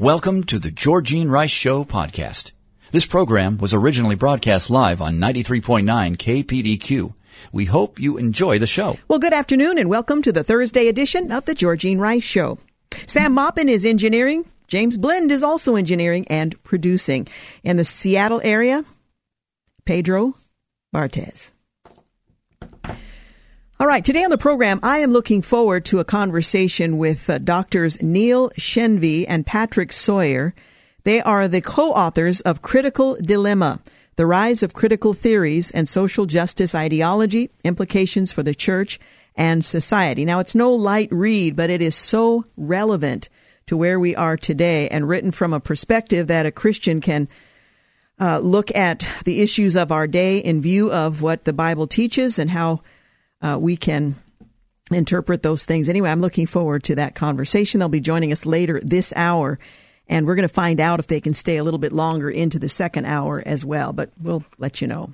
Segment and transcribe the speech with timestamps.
[0.00, 2.52] Welcome to the Georgene Rice Show podcast.
[2.90, 5.84] This program was originally broadcast live on 93.9
[6.16, 7.12] KPDQ.
[7.52, 8.96] We hope you enjoy the show.
[9.08, 12.58] Well, good afternoon and welcome to the Thursday edition of the Georgene Rice Show.
[13.06, 14.46] Sam Maupin is engineering.
[14.68, 17.28] James Blend is also engineering and producing.
[17.62, 18.86] In the Seattle area,
[19.84, 20.34] Pedro
[20.94, 21.52] Bartez.
[23.80, 27.38] All right, today on the program, I am looking forward to a conversation with uh,
[27.38, 30.54] doctors Neil Shenvi and Patrick Sawyer.
[31.04, 33.80] They are the co-authors of Critical Dilemma,
[34.16, 39.00] The Rise of Critical Theories and Social Justice Ideology, Implications for the Church
[39.34, 40.26] and Society.
[40.26, 43.30] Now, it's no light read, but it is so relevant
[43.64, 47.28] to where we are today and written from a perspective that a Christian can
[48.20, 52.38] uh, look at the issues of our day in view of what the Bible teaches
[52.38, 52.82] and how
[53.42, 54.14] uh, we can
[54.90, 55.88] interpret those things.
[55.88, 57.78] Anyway, I'm looking forward to that conversation.
[57.78, 59.58] They'll be joining us later this hour,
[60.08, 62.58] and we're going to find out if they can stay a little bit longer into
[62.58, 65.10] the second hour as well, but we'll let you know.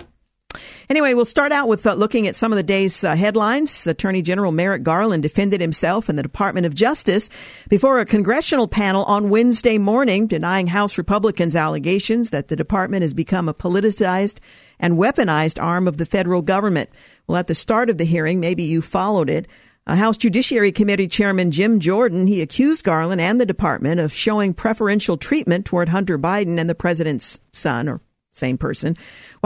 [0.89, 3.87] Anyway, we'll start out with uh, looking at some of the day's uh, headlines.
[3.87, 7.29] Attorney General Merrick Garland defended himself in the Department of Justice
[7.69, 13.15] before a congressional panel on Wednesday morning, denying House Republicans' allegations that the department has
[13.15, 14.39] become a politicized
[14.79, 16.91] and weaponized arm of the federal government.
[17.27, 19.47] Well, at the start of the hearing, maybe you followed it.
[19.89, 24.53] A House Judiciary Committee Chairman Jim Jordan, he accused Garland and the department of showing
[24.53, 28.01] preferential treatment toward Hunter Biden and the president's son, or
[28.33, 28.97] same person,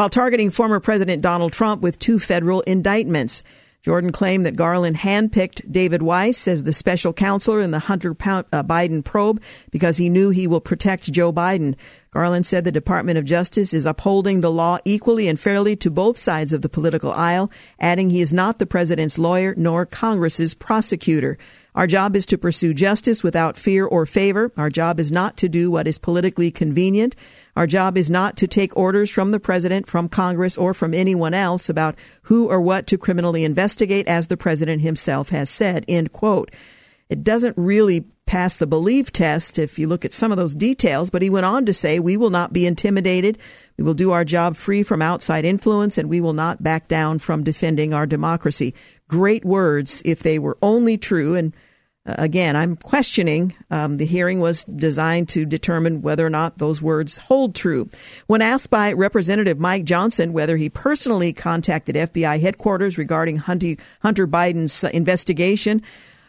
[0.01, 3.43] while targeting former President Donald Trump with two federal indictments.
[3.83, 8.63] Jordan claimed that Garland handpicked David Weiss as the special counselor in the Hunter uh,
[8.63, 11.77] Biden probe because he knew he will protect Joe Biden.
[12.13, 16.17] Garland said the Department of Justice is upholding the law equally and fairly to both
[16.17, 21.37] sides of the political aisle, adding he is not the president's lawyer nor Congress's prosecutor.
[21.75, 24.53] Our job is to pursue justice without fear or favor.
[24.57, 27.15] Our job is not to do what is politically convenient.
[27.55, 31.35] Our job is not to take orders from the president, from Congress, or from anyone
[31.35, 35.85] else about who or what to criminally investigate, as the president himself has said.
[35.87, 36.51] End quote.
[37.09, 41.11] It doesn't really pass the belief test if you look at some of those details,
[41.11, 43.39] but he went on to say, We will not be intimidated.
[43.81, 47.19] We will do our job free from outside influence, and we will not back down
[47.19, 48.75] from defending our democracy.
[49.09, 51.35] Great words if they were only true.
[51.35, 51.57] And
[52.05, 53.55] uh, again, I'm questioning.
[53.71, 57.89] Um, the hearing was designed to determine whether or not those words hold true.
[58.27, 64.85] When asked by Representative Mike Johnson whether he personally contacted FBI headquarters regarding Hunter, Biden's
[64.85, 65.83] uh, investigation,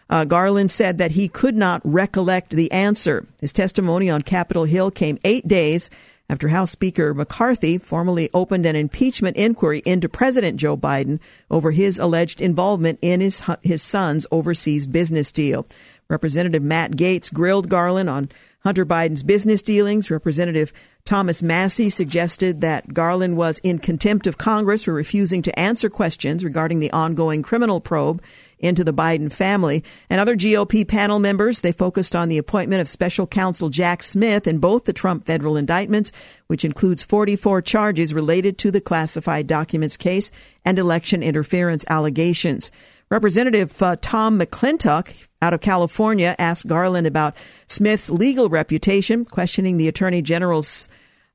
[0.09, 3.25] uh, Garland said that he could not recollect the answer.
[3.41, 5.89] His testimony on Capitol Hill came eight days
[6.31, 11.19] after House Speaker McCarthy formally opened an impeachment inquiry into President Joe Biden
[11.51, 15.67] over his alleged involvement in his, his son's overseas business deal.
[16.07, 18.29] Representative Matt Gaetz grilled Garland on
[18.63, 20.09] Hunter Biden's business dealings.
[20.09, 20.71] Representative
[21.03, 26.45] Thomas Massie suggested that Garland was in contempt of Congress for refusing to answer questions
[26.45, 28.23] regarding the ongoing criminal probe
[28.61, 29.83] into the Biden family.
[30.09, 34.47] And other GOP panel members, they focused on the appointment of special counsel Jack Smith
[34.47, 36.11] in both the Trump federal indictments,
[36.47, 40.31] which includes 44 charges related to the classified documents case
[40.63, 42.71] and election interference allegations.
[43.09, 47.35] Representative uh, Tom McClintock out of California asked Garland about
[47.67, 50.87] Smith's legal reputation, questioning the Attorney General's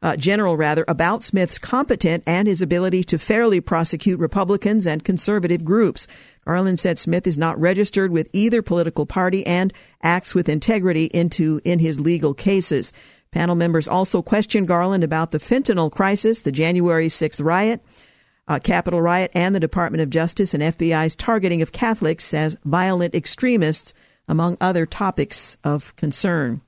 [0.03, 5.65] uh, General rather about Smith's competent and his ability to fairly prosecute Republicans and conservative
[5.65, 6.06] groups.
[6.47, 11.61] Garland said Smith is not registered with either political party and acts with integrity into
[11.65, 12.93] in his legal cases.
[13.33, 17.84] Panel members also questioned Garland about the fentanyl crisis, the January 6th riot,
[18.47, 23.15] uh, Capitol riot and the Department of Justice and FBI's targeting of Catholics as violent
[23.15, 23.92] extremists,
[24.28, 26.60] among other topics of concern.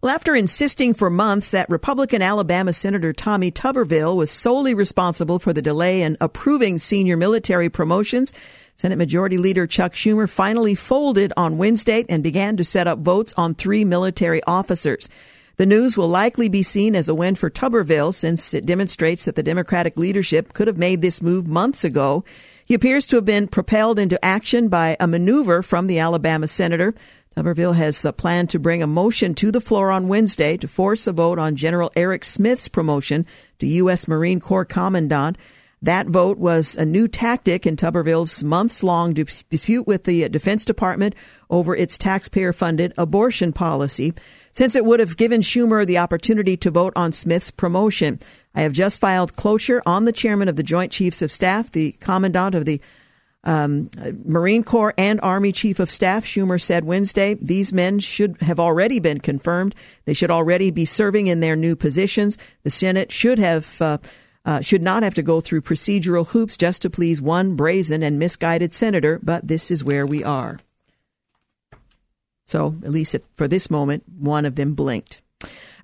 [0.00, 5.52] Well, after insisting for months that Republican Alabama Senator Tommy Tuberville was solely responsible for
[5.52, 8.32] the delay in approving senior military promotions,
[8.76, 13.32] Senate Majority Leader Chuck Schumer finally folded on Wednesday and began to set up votes
[13.36, 15.08] on three military officers.
[15.56, 19.34] The news will likely be seen as a win for Tuberville since it demonstrates that
[19.34, 22.24] the Democratic leadership could have made this move months ago.
[22.64, 26.94] He appears to have been propelled into action by a maneuver from the Alabama senator.
[27.36, 31.12] Tuberville has planned to bring a motion to the floor on Wednesday to force a
[31.12, 33.26] vote on General Eric Smith's promotion
[33.58, 34.06] to U.S.
[34.06, 35.38] Marine Corps Commandant.
[35.80, 41.14] That vote was a new tactic in Tuberville's months long dispute with the Defense Department
[41.50, 44.12] over its taxpayer funded abortion policy,
[44.52, 48.20] since it would have given Schumer the opportunity to vote on Smith's promotion.
[48.54, 51.92] I have just filed cloture on the chairman of the Joint Chiefs of Staff, the
[51.98, 52.80] commandant of the
[53.44, 53.90] um,
[54.24, 59.00] Marine Corps and Army Chief of Staff Schumer said Wednesday these men should have already
[59.00, 59.74] been confirmed.
[60.04, 62.38] They should already be serving in their new positions.
[62.62, 63.80] The Senate should have.
[63.80, 63.98] Uh,
[64.44, 68.18] uh, should not have to go through procedural hoops just to please one brazen and
[68.18, 70.58] misguided senator, but this is where we are.
[72.46, 75.22] So, at least for this moment, one of them blinked.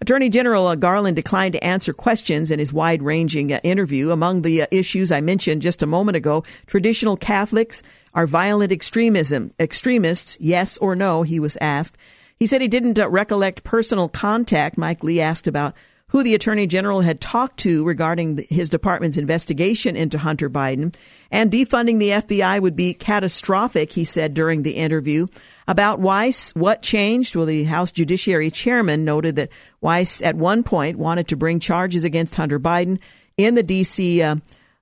[0.00, 4.10] Attorney General uh, Garland declined to answer questions in his wide ranging uh, interview.
[4.10, 7.82] Among the uh, issues I mentioned just a moment ago, traditional Catholics
[8.14, 11.98] are violent extremism, extremists, yes or no, he was asked.
[12.36, 14.78] He said he didn't recollect personal contact.
[14.78, 15.74] Mike Lee asked about
[16.08, 20.94] who the attorney general had talked to regarding his department's investigation into Hunter Biden.
[21.30, 25.26] And defunding the FBI would be catastrophic, he said during the interview.
[25.66, 27.36] About Weiss, what changed?
[27.36, 29.50] Well, the House Judiciary Chairman noted that
[29.80, 33.00] Weiss at one point wanted to bring charges against Hunter Biden
[33.36, 34.22] in the D.C.
[34.22, 34.36] Uh,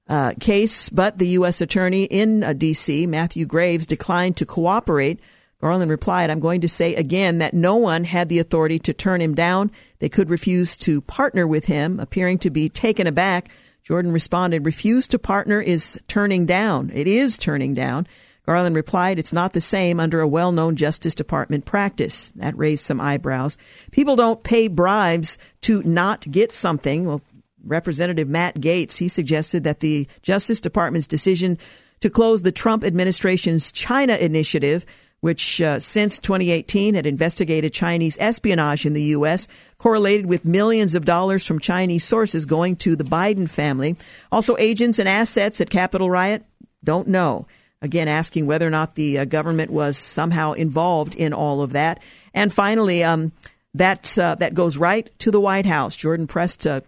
[0.08, 1.60] uh, case, but the U.S.
[1.60, 5.18] Attorney in uh, D.C., Matthew Graves, declined to cooperate.
[5.66, 9.20] Garland replied, I'm going to say again that no one had the authority to turn
[9.20, 9.72] him down.
[9.98, 13.48] They could refuse to partner with him, appearing to be taken aback.
[13.82, 16.92] Jordan responded, refuse to partner is turning down.
[16.94, 18.06] It is turning down.
[18.46, 22.28] Garland replied, It's not the same under a well known Justice Department practice.
[22.36, 23.58] That raised some eyebrows.
[23.90, 27.06] People don't pay bribes to not get something.
[27.06, 27.22] Well,
[27.64, 31.58] Representative Matt Gaetz, he suggested that the Justice Department's decision
[31.98, 34.86] to close the Trump administration's China initiative
[35.20, 39.48] which uh, since 2018 had investigated Chinese espionage in the U.S.,
[39.78, 43.96] correlated with millions of dollars from Chinese sources going to the Biden family.
[44.30, 46.44] Also, agents and assets at Capitol Riot
[46.84, 47.46] don't know
[47.82, 52.02] again asking whether or not the uh, government was somehow involved in all of that.
[52.34, 53.32] And finally, um,
[53.74, 55.96] that uh, that goes right to the White House.
[55.96, 56.80] Jordan pressed uh,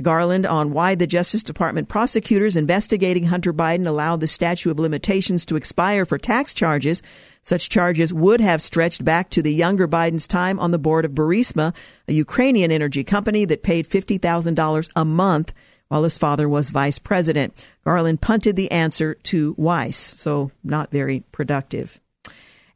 [0.00, 5.44] Garland on why the Justice Department prosecutors investigating Hunter Biden allowed the statute of limitations
[5.46, 7.02] to expire for tax charges.
[7.42, 11.12] Such charges would have stretched back to the younger Biden's time on the board of
[11.12, 11.74] Burisma,
[12.08, 15.52] a Ukrainian energy company that paid $50,000 a month
[15.88, 17.66] while his father was vice president.
[17.84, 22.00] Garland punted the answer to Weiss, so not very productive.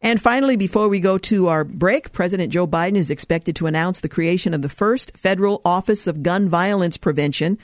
[0.05, 4.03] And finally, before we go to our break, President Joe Biden is expected to announce
[4.03, 7.59] the creation of the first federal Office of Gun Violence Prevention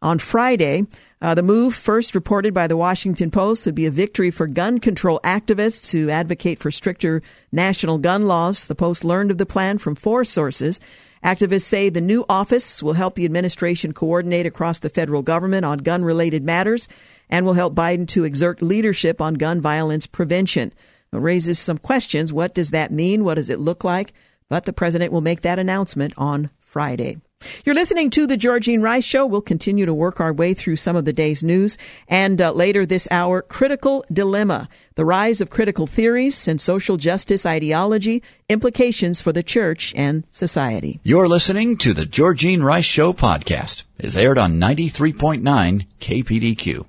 [0.00, 0.86] on Friday.
[1.20, 4.78] Uh, the move, first reported by the Washington Post, would be a victory for gun
[4.78, 7.20] control activists who advocate for stricter
[7.52, 8.68] national gun laws.
[8.68, 10.80] The Post learned of the plan from four sources.
[11.22, 15.76] Activists say the new office will help the administration coordinate across the federal government on
[15.80, 16.88] gun related matters
[17.28, 20.72] and will help Biden to exert leadership on gun violence prevention.
[21.20, 22.32] Raises some questions.
[22.32, 23.24] What does that mean?
[23.24, 24.12] What does it look like?
[24.48, 27.18] But the president will make that announcement on Friday.
[27.64, 29.26] You're listening to the Georgene Rice Show.
[29.26, 31.76] We'll continue to work our way through some of the day's news.
[32.08, 37.44] And uh, later this hour, Critical Dilemma The Rise of Critical Theories and Social Justice
[37.44, 41.00] Ideology, Implications for the Church and Society.
[41.02, 43.84] You're listening to the Georgene Rice Show podcast.
[43.98, 46.86] It's aired on 93.9 KPDQ.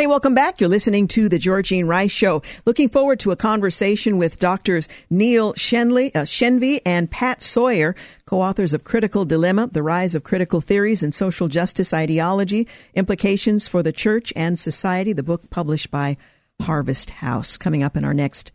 [0.00, 0.60] Hey, welcome back.
[0.60, 2.42] You're listening to the Georgene Rice Show.
[2.64, 8.72] Looking forward to a conversation with doctors Neil Shenley, uh, Shenvi and Pat Sawyer, co-authors
[8.72, 13.90] of Critical Dilemma, The Rise of Critical Theories and Social Justice Ideology, Implications for the
[13.90, 16.16] Church and Society, the book published by
[16.62, 18.52] Harvest House, coming up in our next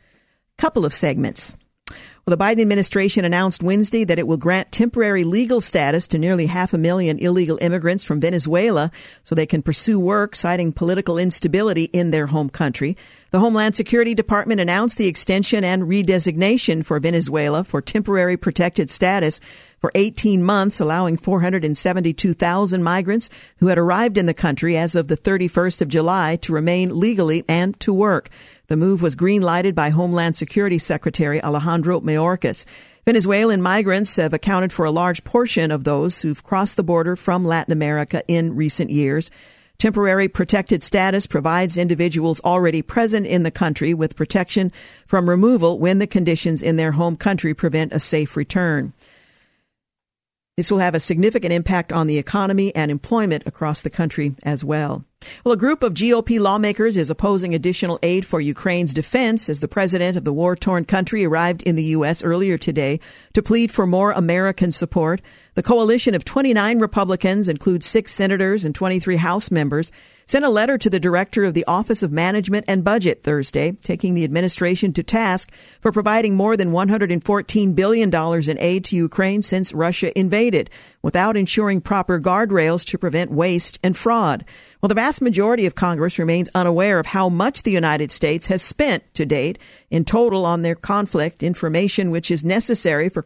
[0.58, 1.58] couple of segments.
[2.26, 6.46] Well, the Biden administration announced Wednesday that it will grant temporary legal status to nearly
[6.46, 8.92] half a million illegal immigrants from Venezuela
[9.24, 12.96] so they can pursue work, citing political instability in their home country.
[13.32, 19.42] The Homeland Security Department announced the extension and redesignation for Venezuela for temporary protected status
[19.80, 25.18] for 18 months, allowing 472,000 migrants who had arrived in the country as of the
[25.18, 28.30] 31st of July to remain legally and to work.
[28.74, 32.66] The move was green lighted by Homeland Security Secretary Alejandro Mayorkas.
[33.06, 37.46] Venezuelan migrants have accounted for a large portion of those who've crossed the border from
[37.46, 39.30] Latin America in recent years.
[39.78, 44.72] Temporary protected status provides individuals already present in the country with protection
[45.06, 48.92] from removal when the conditions in their home country prevent a safe return.
[50.58, 54.64] This will have a significant impact on the economy and employment across the country as
[54.64, 55.06] well.
[55.44, 59.68] Well, a group of GOP lawmakers is opposing additional aid for Ukraine's defense as the
[59.68, 62.24] president of the war torn country arrived in the U.S.
[62.24, 63.00] earlier today
[63.34, 65.22] to plead for more American support.
[65.56, 69.92] The coalition of 29 Republicans includes six senators and 23 House members
[70.26, 74.14] sent a letter to the director of the Office of Management and Budget Thursday, taking
[74.14, 79.74] the administration to task for providing more than $114 billion in aid to Ukraine since
[79.74, 80.70] Russia invaded,
[81.02, 84.46] without ensuring proper guardrails to prevent waste and fraud.
[84.84, 88.62] Well, the vast majority of Congress remains unaware of how much the United States has
[88.62, 89.58] spent to date
[89.90, 93.24] in total on their conflict, information which is necessary for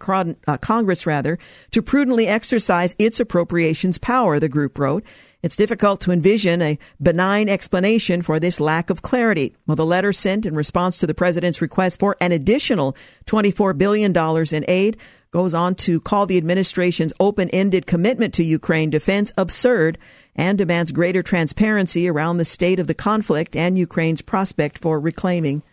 [0.48, 1.40] uh, Congress, rather,
[1.72, 5.04] to prudently exercise its appropriations power, the group wrote.
[5.42, 9.56] It's difficult to envision a benign explanation for this lack of clarity.
[9.66, 12.96] Well, the letter sent in response to the president's request for an additional
[13.26, 14.98] $24 billion in aid
[15.32, 19.98] goes on to call the administration's open ended commitment to Ukraine defense absurd
[20.38, 25.64] and demands greater transparency around the state of the conflict and Ukraine's prospect for reclaiming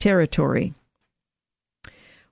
[0.00, 0.72] territory.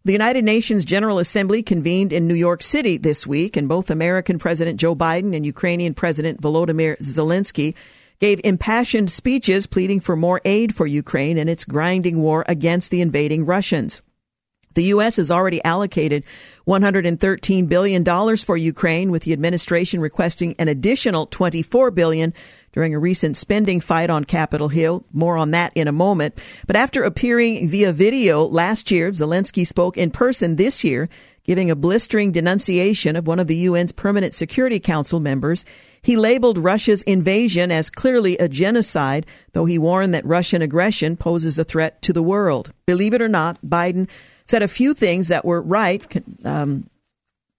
[0.07, 4.39] The United Nations General Assembly convened in New York City this week, and both American
[4.39, 7.75] President Joe Biden and Ukrainian President Volodymyr Zelensky
[8.21, 13.01] gave impassioned speeches pleading for more aid for Ukraine in its grinding war against the
[13.01, 14.03] invading Russians.
[14.75, 15.17] The U.S.
[15.17, 16.25] has already allocated
[16.67, 22.33] $113 billion for Ukraine, with the administration requesting an additional 24 billion
[22.73, 25.05] during a recent spending fight on Capitol Hill.
[25.13, 26.41] More on that in a moment.
[26.67, 31.09] But after appearing via video last year, Zelensky spoke in person this year,
[31.45, 35.65] giving a blistering denunciation of one of the UN's Permanent Security Council members.
[36.03, 41.59] He labeled Russia's invasion as clearly a genocide, though he warned that Russian aggression poses
[41.59, 42.73] a threat to the world.
[42.87, 44.09] Believe it or not, Biden
[44.45, 46.05] said a few things that were right.
[46.45, 46.89] Um,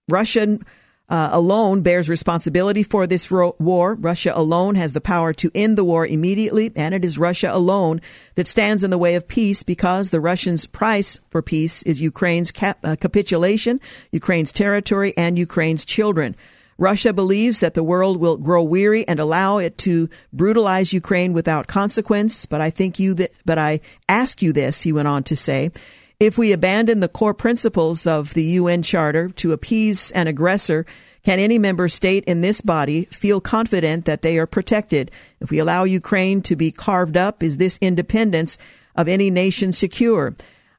[0.08, 0.64] Russian
[1.08, 3.94] uh, alone bears responsibility for this ro- war.
[3.94, 8.00] Russia alone has the power to end the war immediately, and it is Russia alone
[8.34, 12.50] that stands in the way of peace because the Russians' price for peace is Ukraine's
[12.50, 16.34] cap- uh, capitulation, Ukraine's territory, and Ukraine's children.
[16.78, 21.68] Russia believes that the world will grow weary and allow it to brutalize Ukraine without
[21.68, 22.44] consequence.
[22.46, 25.70] But I think you, th- but I ask you this, he went on to say.
[26.18, 30.86] If we abandon the core principles of the UN Charter to appease an aggressor,
[31.22, 35.10] can any member state in this body feel confident that they are protected?
[35.40, 38.56] If we allow Ukraine to be carved up, is this independence
[38.94, 40.34] of any nation secure?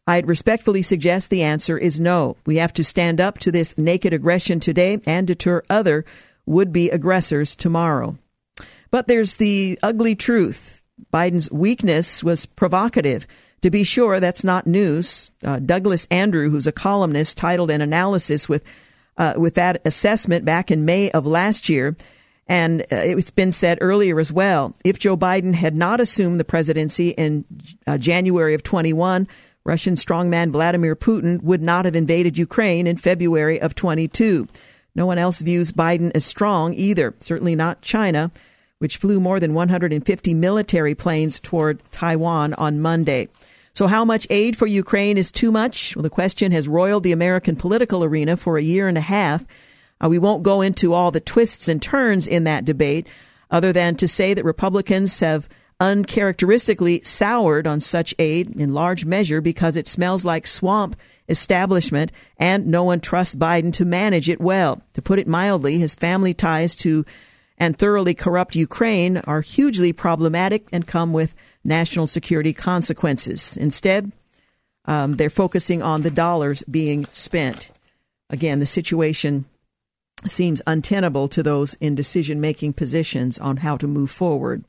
[0.07, 2.37] I'd respectfully suggest the answer is no.
[2.47, 6.03] We have to stand up to this naked aggression today and deter other
[6.47, 8.17] would be aggressors tomorrow.
[8.89, 10.81] But there's the ugly truth.
[11.13, 13.27] Biden's weakness was provocative.
[13.61, 15.31] To be sure, that's not news.
[15.43, 18.63] Uh, Douglas Andrew, who's a columnist, titled an analysis with
[19.17, 21.95] uh, with that assessment back in May of last year.
[22.47, 24.75] And uh, it's been said earlier as well.
[24.85, 27.43] If Joe Biden had not assumed the presidency in
[27.85, 29.27] uh, January of 21,
[29.65, 34.47] Russian strongman Vladimir Putin would not have invaded Ukraine in February of 22.
[34.95, 38.31] No one else views Biden as strong either, certainly not China,
[38.79, 43.27] which flew more than 150 military planes toward Taiwan on Monday.
[43.77, 45.95] So, how much aid for Ukraine is too much?
[45.95, 49.45] Well, the question has roiled the American political arena for a year and a half.
[50.03, 53.05] Uh, we won't go into all the twists and turns in that debate,
[53.51, 55.47] other than to say that Republicans have
[55.79, 60.95] uncharacteristically soured on such aid in large measure because it smells like swamp
[61.29, 64.81] establishment and no one trusts Biden to manage it well.
[64.95, 67.05] To put it mildly, his family ties to
[67.57, 73.57] and thoroughly corrupt Ukraine are hugely problematic and come with national security consequences.
[73.57, 74.11] Instead,
[74.85, 77.71] um, they're focusing on the dollars being spent.
[78.29, 79.45] Again, the situation
[80.25, 84.63] seems untenable to those in decision making positions on how to move forward.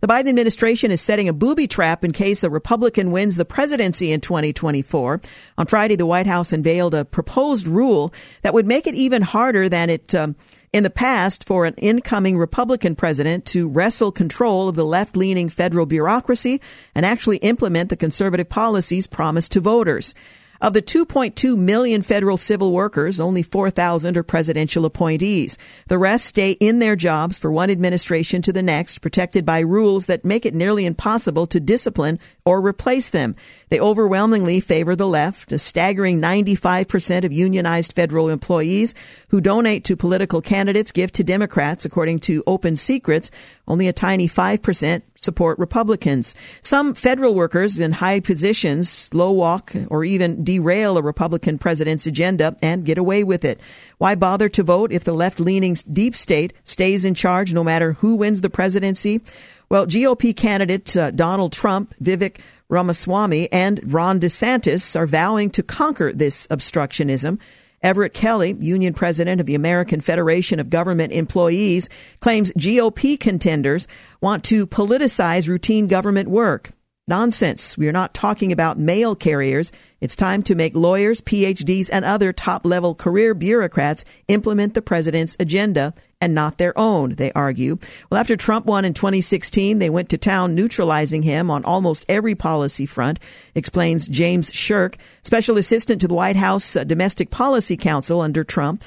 [0.00, 4.10] The Biden administration is setting a booby trap in case a Republican wins the presidency
[4.10, 5.20] in 2024.
[5.56, 8.12] On Friday, the White House unveiled a proposed rule
[8.42, 10.34] that would make it even harder than it um,
[10.72, 15.48] in the past for an incoming Republican president to wrestle control of the left leaning
[15.48, 16.60] federal bureaucracy
[16.94, 20.14] and actually implement the conservative policies promised to voters.
[20.62, 25.58] Of the 2.2 million federal civil workers, only 4,000 are presidential appointees.
[25.88, 30.06] The rest stay in their jobs for one administration to the next, protected by rules
[30.06, 33.34] that make it nearly impossible to discipline or replace them.
[33.70, 35.50] They overwhelmingly favor the left.
[35.50, 38.94] A staggering 95% of unionized federal employees
[39.30, 43.32] who donate to political candidates give to Democrats, according to Open Secrets.
[43.66, 46.34] Only a tiny 5% support Republicans.
[46.60, 52.56] Some federal workers in high positions slow walk or even derail a Republican president's agenda
[52.62, 53.60] and get away with it.
[53.98, 57.94] Why bother to vote if the left leaning deep state stays in charge no matter
[57.94, 59.20] who wins the presidency?
[59.68, 66.12] Well, GOP candidates uh, Donald Trump, Vivek Ramaswamy, and Ron DeSantis are vowing to conquer
[66.12, 67.38] this obstructionism.
[67.82, 71.88] Everett Kelly, union president of the American Federation of Government Employees,
[72.20, 73.88] claims GOP contenders
[74.20, 76.70] want to politicize routine government work.
[77.08, 77.76] Nonsense.
[77.76, 79.72] We are not talking about mail carriers.
[80.00, 85.36] It's time to make lawyers, PhDs, and other top level career bureaucrats implement the president's
[85.40, 87.76] agenda and not their own, they argue.
[88.08, 92.36] Well, after Trump won in 2016, they went to town neutralizing him on almost every
[92.36, 93.18] policy front,
[93.56, 98.84] explains James Sherk, special assistant to the White House uh, Domestic Policy Council under Trump.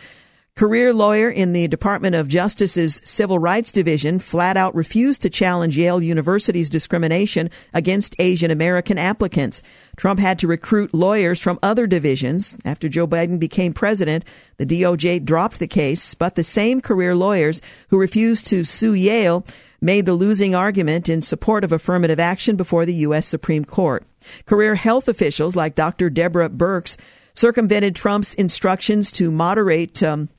[0.58, 5.78] Career lawyer in the Department of Justice's Civil Rights Division flat out refused to challenge
[5.78, 9.62] Yale University's discrimination against Asian American applicants.
[9.98, 12.56] Trump had to recruit lawyers from other divisions.
[12.64, 14.24] After Joe Biden became president,
[14.56, 19.46] the DOJ dropped the case, but the same career lawyers who refused to sue Yale
[19.82, 23.28] made the losing argument in support of affirmative action before the U.S.
[23.28, 24.06] Supreme Court.
[24.46, 26.10] Career health officials like Dr.
[26.10, 26.96] Deborah Birx
[27.34, 30.30] circumvented Trump's instructions to moderate um,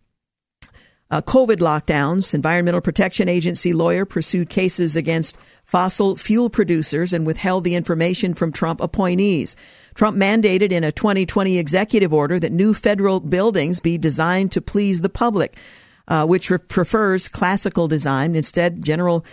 [1.10, 7.64] uh, COVID lockdowns, Environmental Protection Agency lawyer pursued cases against fossil fuel producers and withheld
[7.64, 9.54] the information from Trump appointees.
[9.94, 15.00] Trump mandated in a 2020 executive order that new federal buildings be designed to please
[15.00, 15.56] the public,
[16.08, 18.34] uh, which re- prefers classical design.
[18.34, 19.24] Instead, General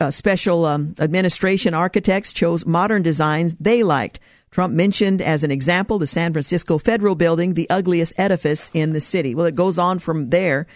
[0.00, 4.18] uh, Special um, Administration architects chose modern designs they liked.
[4.50, 9.00] Trump mentioned as an example the San Francisco Federal Building, the ugliest edifice in the
[9.00, 9.34] city.
[9.34, 10.66] Well, it goes on from there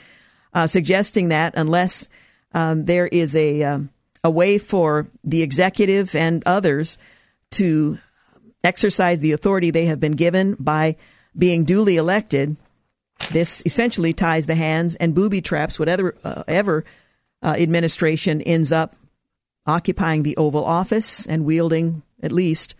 [0.57, 2.09] uh, suggesting that unless
[2.55, 3.91] um, there is a um,
[4.25, 6.97] a way for the executive and others
[7.51, 7.99] to
[8.65, 10.97] exercise the authority they have been given by
[11.37, 12.57] being duly elected,
[13.31, 16.85] this essentially ties the hands and booby traps whatever uh, ever
[17.43, 18.97] uh, administration ends up
[19.67, 22.75] occupying the Oval Office and wielding at least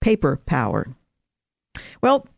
[0.00, 0.86] paper power.
[2.00, 2.28] Well,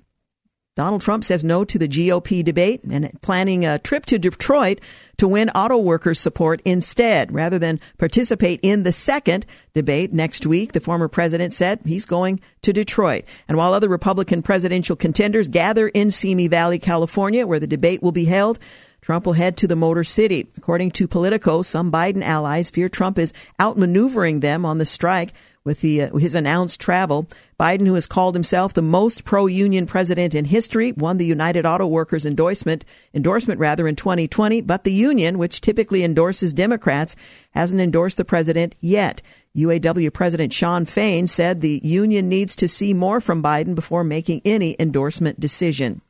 [0.74, 4.80] Donald Trump says no to the GOP debate and planning a trip to Detroit
[5.18, 7.30] to win auto workers support instead.
[7.30, 12.40] Rather than participate in the second debate next week, the former president said he's going
[12.62, 13.26] to Detroit.
[13.48, 18.12] And while other Republican presidential contenders gather in Simi Valley, California, where the debate will
[18.12, 18.58] be held,
[19.02, 20.48] Trump will head to the Motor City.
[20.56, 25.32] According to Politico, some Biden allies fear Trump is outmaneuvering them on the strike
[25.64, 27.28] with the, uh, his announced travel.
[27.58, 31.86] Biden, who has called himself the most pro-union president in history, won the United Auto
[31.86, 37.16] Workers endorsement endorsement rather in 2020, but the union, which typically endorses Democrats,
[37.50, 39.20] hasn't endorsed the president yet.
[39.56, 44.40] UAW President Shawn Fain said the union needs to see more from Biden before making
[44.44, 46.02] any endorsement decision.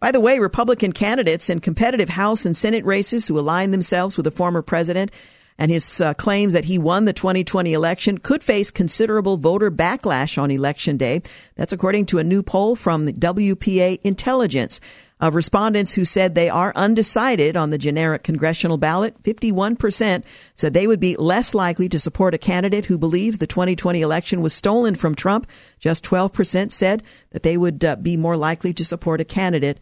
[0.00, 4.24] By the way, Republican candidates in competitive House and Senate races who align themselves with
[4.24, 5.12] the former president
[5.58, 10.42] and his uh, claims that he won the 2020 election could face considerable voter backlash
[10.42, 11.20] on election day.
[11.54, 14.80] That's according to a new poll from the WPA Intelligence.
[15.20, 20.22] Of respondents who said they are undecided on the generic congressional ballot, 51%
[20.54, 24.40] said they would be less likely to support a candidate who believes the 2020 election
[24.40, 25.46] was stolen from Trump.
[25.78, 27.02] Just 12% said
[27.32, 29.78] that they would uh, be more likely to support a candidate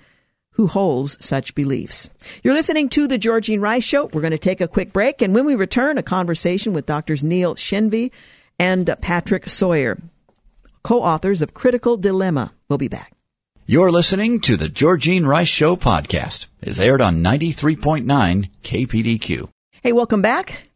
[0.59, 2.11] who holds such beliefs.
[2.43, 4.07] You're listening to the Georgene Rice Show.
[4.07, 7.23] We're going to take a quick break, and when we return, a conversation with Doctors
[7.23, 8.11] Neil Shenvi
[8.59, 9.99] and Patrick Sawyer,
[10.83, 12.53] co-authors of Critical Dilemma.
[12.69, 13.13] We'll be back.
[13.71, 16.47] You're listening to the Georgene Rice Show podcast.
[16.63, 19.51] It's aired on 93.9 KPDQ.
[19.83, 20.71] Hey, welcome back.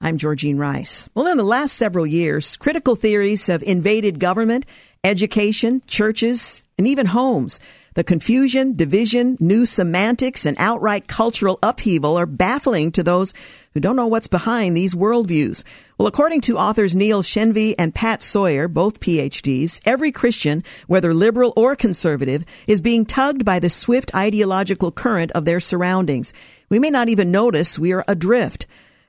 [0.00, 1.08] I'm Georgene Rice.
[1.14, 4.66] Well, in the last several years, critical theories have invaded government,
[5.04, 7.60] education, churches, and even homes.
[7.96, 13.32] The confusion, division, new semantics, and outright cultural upheaval are baffling to those
[13.72, 15.64] who don't know what's behind these worldviews.
[15.96, 21.54] Well, according to authors Neil Shenvi and Pat Sawyer, both PhDs, every Christian, whether liberal
[21.56, 26.34] or conservative, is being tugged by the swift ideological current of their surroundings.
[26.68, 28.66] We may not even notice we are adrift.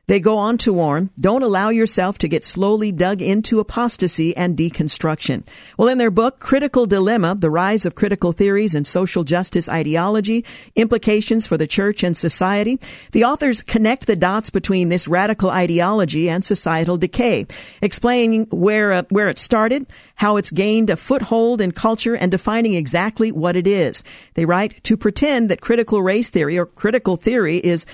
[0.08, 4.56] They go on to warn, don't allow yourself to get slowly dug into apostasy and
[4.56, 5.46] deconstruction.
[5.78, 10.46] Well, in their book, Critical Dilemma, The Rise of Critical Theories and Social Justice Ideology,
[10.78, 12.80] Implications for the Church and Society,
[13.12, 17.46] the authors connect the dots between this radical ideology and societal decay,
[17.82, 22.76] explaining where, uh, where it started, how it's gained a foothold in culture, and defining
[22.76, 24.06] exactly what it is.
[24.36, 27.86] They write, to pretend that critical race theory or critical theory is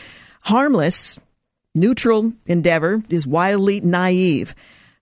[0.43, 1.19] harmless
[1.75, 4.53] Neutral endeavor is wildly naive.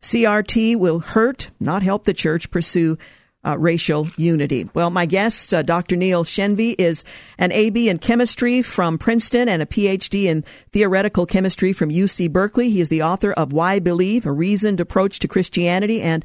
[0.01, 2.97] CRT will hurt, not help the church pursue
[3.45, 4.69] uh, racial unity.
[4.73, 5.97] Well, my guest, uh, Dr.
[5.97, 7.03] Neil Shenvi, is
[7.37, 12.69] an AB in chemistry from Princeton and a PhD in theoretical chemistry from UC Berkeley.
[12.69, 16.23] He is the author of Why Believe, A Reasoned Approach to Christianity, and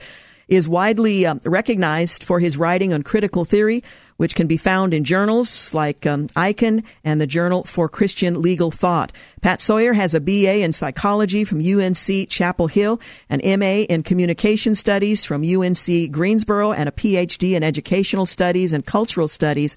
[0.48, 3.82] is widely uh, recognized for his writing on critical theory,
[4.16, 8.70] which can be found in journals like um, Eikon and the Journal for Christian Legal
[8.70, 9.12] Thought.
[9.40, 14.74] Pat Sawyer has a BA in psychology from UNC Chapel Hill, an MA in communication
[14.74, 19.76] studies from UNC Greensboro, and a PhD in educational studies and cultural studies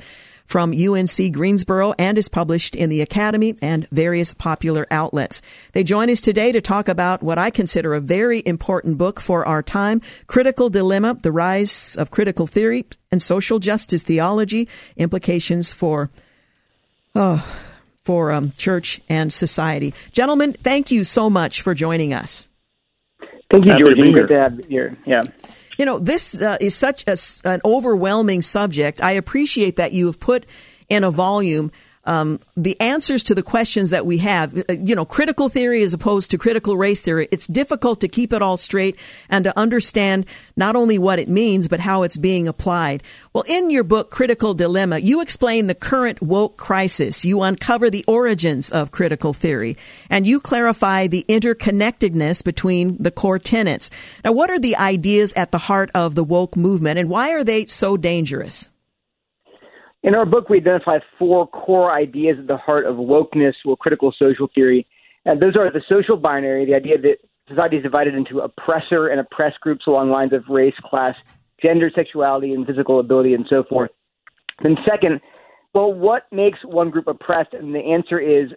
[0.49, 5.43] from UNC Greensboro and is published in the Academy and various popular outlets.
[5.73, 9.47] They join us today to talk about what I consider a very important book for
[9.47, 16.09] our time, Critical Dilemma, The Rise of Critical Theory and Social Justice Theology, Implications for,
[17.13, 17.45] oh,
[18.01, 19.93] for um, church and society.
[20.13, 22.47] Gentlemen, thank you so much for joining us.
[23.51, 24.13] Thank you, George.
[24.15, 24.97] Good to have you here.
[25.05, 25.21] Yeah.
[25.79, 27.15] You know, this uh, is such a,
[27.47, 29.01] an overwhelming subject.
[29.01, 30.45] I appreciate that you have put
[30.89, 31.71] in a volume
[32.05, 34.57] um, the answers to the questions that we have.
[34.57, 37.27] Uh, you know, critical theory as opposed to critical race theory.
[37.31, 38.97] It's difficult to keep it all straight
[39.29, 43.03] and to understand not only what it means, but how it's being applied.
[43.33, 47.25] Well, in your book, Critical Dilemma, you explain the current woke crisis.
[47.25, 49.77] You uncover the origins of critical theory
[50.09, 53.89] and you clarify the interconnectedness between the core tenets.
[54.23, 57.43] Now, what are the ideas at the heart of the woke movement and why are
[57.43, 58.69] they so dangerous?
[60.03, 64.13] In our book, we identify four core ideas at the heart of wokeness or critical
[64.17, 64.87] social theory.
[65.25, 67.17] And those are the social binary, the idea that
[67.49, 71.15] society is divided into oppressor and oppressed groups along lines of race, class,
[71.61, 73.91] gender, sexuality, and physical ability, and so forth.
[74.63, 75.19] Then, second,
[75.73, 77.53] well, what makes one group oppressed?
[77.53, 78.51] And the answer is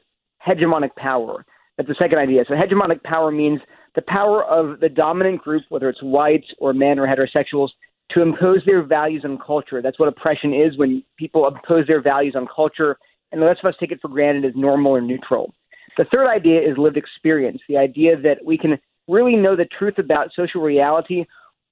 [0.47, 1.45] hegemonic power.
[1.77, 2.45] That's the second idea.
[2.47, 3.61] So, hegemonic power means
[3.95, 7.71] the power of the dominant group, whether it's whites or men or heterosexuals,
[8.15, 9.83] to impose their values on culture.
[9.83, 12.97] That's what oppression is when people impose their values on culture,
[13.31, 15.55] and the rest of us take it for granted as normal or neutral.
[15.97, 19.99] The third idea is lived experience, the idea that we can really know the truth
[19.99, 21.25] about social reality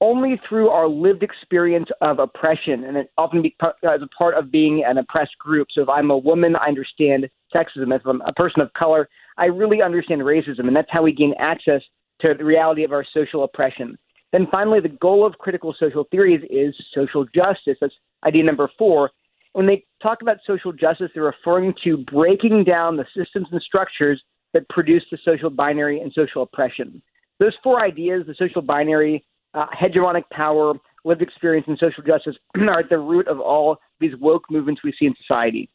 [0.02, 4.50] only through our lived experience of oppression, and it often be, as a part of
[4.50, 5.68] being an oppressed group.
[5.72, 7.94] So if I'm a woman, I understand sexism.
[7.94, 11.34] If I'm a person of color, I really understand racism, and that's how we gain
[11.38, 11.82] access
[12.22, 13.98] to the reality of our social oppression.
[14.32, 17.76] Then finally, the goal of critical social theories is social justice.
[17.80, 19.10] That's idea number four.
[19.52, 24.22] When they talk about social justice, they're referring to breaking down the systems and structures
[24.54, 27.02] that produce the social binary and social oppression.
[27.40, 32.80] Those four ideas, the social binary, uh, hegemonic power, lived experience, and social justice, are
[32.80, 35.68] at the root of all these woke movements we see in society.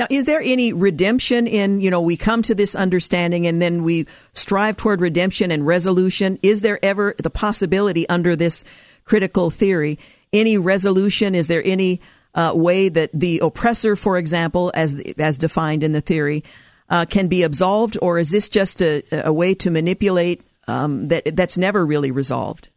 [0.00, 3.82] Now, is there any redemption in, you know, we come to this understanding and then
[3.82, 6.38] we strive toward redemption and resolution?
[6.42, 8.64] Is there ever the possibility under this
[9.04, 9.98] critical theory,
[10.32, 11.34] any resolution?
[11.34, 12.00] Is there any
[12.34, 16.44] uh, way that the oppressor, for example, as, as defined in the theory,
[16.88, 21.36] uh, can be absolved, or is this just a, a way to manipulate um, that
[21.36, 22.70] that's never really resolved?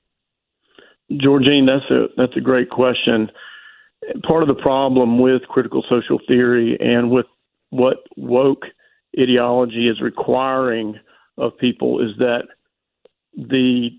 [1.10, 3.32] Georgene, that's a that's a great question
[4.24, 7.26] part of the problem with critical social theory and with
[7.70, 8.66] what woke
[9.20, 11.00] ideology is requiring
[11.38, 12.44] of people is that
[13.36, 13.90] the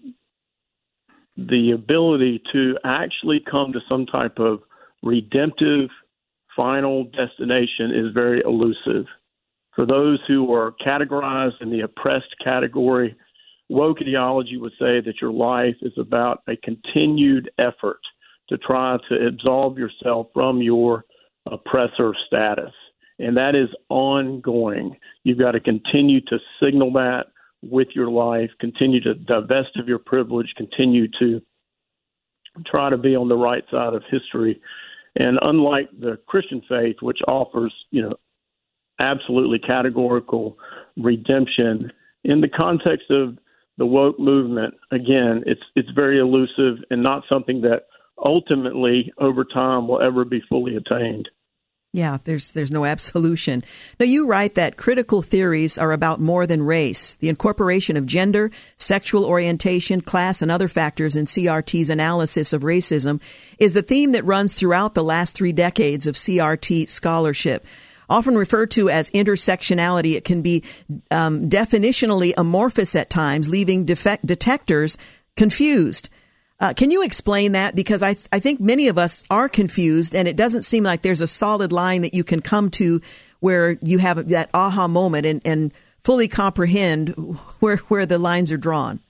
[1.37, 4.61] the ability to actually come to some type of
[5.03, 5.91] redemptive
[6.55, 9.07] final destination is very elusive.
[9.75, 13.17] For those who are categorized in the oppressed category,
[13.69, 18.01] woke ideology would say that your life is about a continued effort
[18.49, 21.05] to try to absolve yourself from your
[21.47, 22.73] oppressor status.
[23.19, 24.97] And that is ongoing.
[25.23, 27.27] You've got to continue to signal that
[27.63, 31.41] with your life, continue to divest of your privilege, continue to
[32.67, 34.61] try to be on the right side of history.
[35.17, 38.15] And unlike the Christian faith, which offers, you know,
[39.01, 40.59] absolutely categorical
[40.97, 41.91] redemption,
[42.25, 43.39] in the context of
[43.77, 47.87] the woke movement, again, it's it's very elusive and not something that
[48.23, 51.29] ultimately over time will ever be fully attained.
[51.95, 53.63] Yeah, there's there's no absolution.
[54.01, 57.15] Now you write that critical theories are about more than race.
[57.15, 63.23] The incorporation of gender, sexual orientation, class, and other factors in CRT's analysis of racism
[63.61, 67.65] is the theme that runs throughout the last three decades of CRT scholarship.
[68.11, 70.65] Often referred to as intersectionality, it can be
[71.13, 74.99] um, definitionally amorphous at times, leaving defect detectors
[75.37, 76.09] confused.
[76.61, 77.75] Uh, can you explain that?
[77.75, 81.03] Because I, th- I think many of us are confused, and it doesn't seem like
[81.03, 83.01] there's a solid line that you can come to
[83.41, 87.09] where you have that aha moment and, and fully comprehend
[87.61, 89.01] where, where the lines are drawn.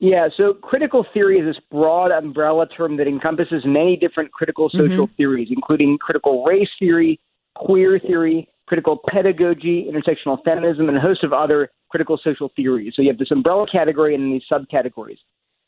[0.00, 4.78] Yeah, so critical theory is this broad umbrella term that encompasses many different critical mm-hmm.
[4.78, 5.14] social mm-hmm.
[5.14, 7.18] theories, including critical race theory,
[7.54, 12.92] queer theory, critical pedagogy, intersectional feminism, and a host of other critical social theories.
[12.94, 15.18] So you have this umbrella category and these subcategories.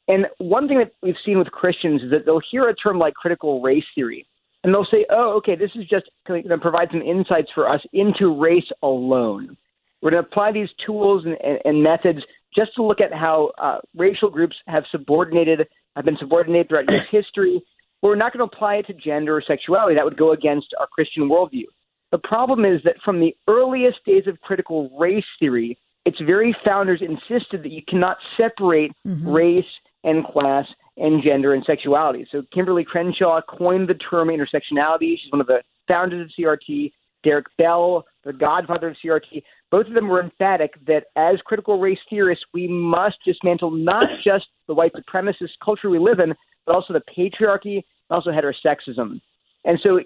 [0.09, 3.15] And one thing that we've seen with Christians is that they'll hear a term like
[3.15, 4.27] critical race theory,
[4.63, 7.81] and they'll say, oh, okay, this is just going to provide some insights for us
[7.93, 9.57] into race alone.
[10.01, 12.21] We're going to apply these tools and, and, and methods
[12.55, 17.07] just to look at how uh, racial groups have subordinated, have been subordinated throughout U.S.
[17.11, 17.61] history.
[18.03, 19.97] We're not going to apply it to gender or sexuality.
[19.97, 21.65] That would go against our Christian worldview.
[22.13, 27.03] The problem is that from the earliest days of critical race theory, its very founders
[27.03, 29.29] insisted that you cannot separate mm-hmm.
[29.29, 29.65] race
[30.07, 30.65] and class
[30.97, 32.27] and gender and sexuality.
[32.33, 35.19] So Kimberlé Crenshaw coined the term intersectionality.
[35.21, 36.93] She's one of the founders of CRT.
[37.23, 41.99] Derek Bell, the godfather of CRT, both of them were emphatic that as critical race
[42.09, 46.33] theorists, we must dismantle not just the white supremacist culture we live in,
[46.67, 49.21] but also the patriarchy and also heterosexism.
[49.65, 50.01] And so,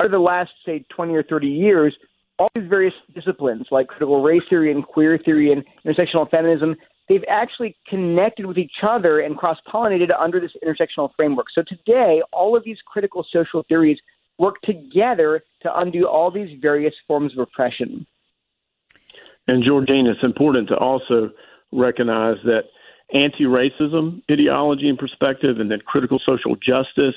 [0.00, 1.94] over the last, say, 20 or 30 years,
[2.38, 6.74] all these various disciplines like critical race theory and queer theory and intersectional feminism,
[7.08, 11.46] they've actually connected with each other and cross pollinated under this intersectional framework.
[11.54, 13.98] So today, all of these critical social theories
[14.38, 18.06] work together to undo all these various forms of oppression.
[19.48, 21.30] And Georgene, it's important to also
[21.72, 22.64] recognize that
[23.12, 27.14] anti-racism ideology and perspective and then critical social justice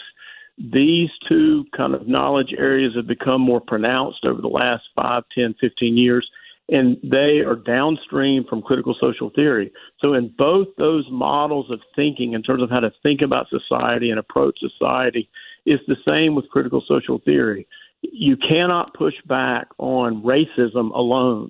[0.58, 5.56] these two kind of knowledge areas have become more pronounced over the last 5 10
[5.60, 6.30] 15 years
[6.69, 9.71] and they are downstream from critical social theory.
[9.99, 14.10] So in both those models of thinking in terms of how to think about society
[14.10, 15.30] and approach society
[15.65, 17.67] is the same with critical social theory.
[18.01, 21.49] You cannot push back on racism alone.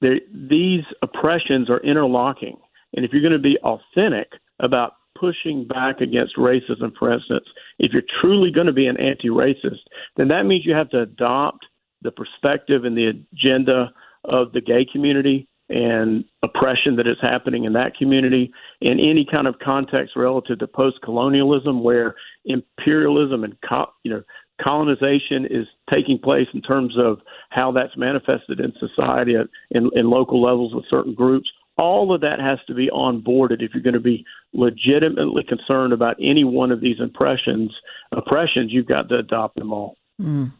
[0.00, 2.56] There, these oppressions are interlocking.
[2.94, 4.28] And if you're going to be authentic
[4.60, 7.46] about pushing back against racism, for instance,
[7.78, 9.82] if you're truly going to be an anti racist,
[10.16, 11.66] then that means you have to adopt
[12.02, 13.92] the perspective and the agenda
[14.24, 19.46] of the gay community and oppression that is happening in that community in any kind
[19.46, 24.22] of context relative to post colonialism where imperialism and co- you know
[24.62, 27.18] colonization is taking place in terms of
[27.50, 31.48] how that's manifested in society at, in, in local levels with certain groups.
[31.76, 36.16] All of that has to be onboarded if you're going to be legitimately concerned about
[36.22, 37.74] any one of these impressions,
[38.12, 38.72] oppressions.
[38.72, 39.96] You've got to adopt them all.
[40.22, 40.52] Mm.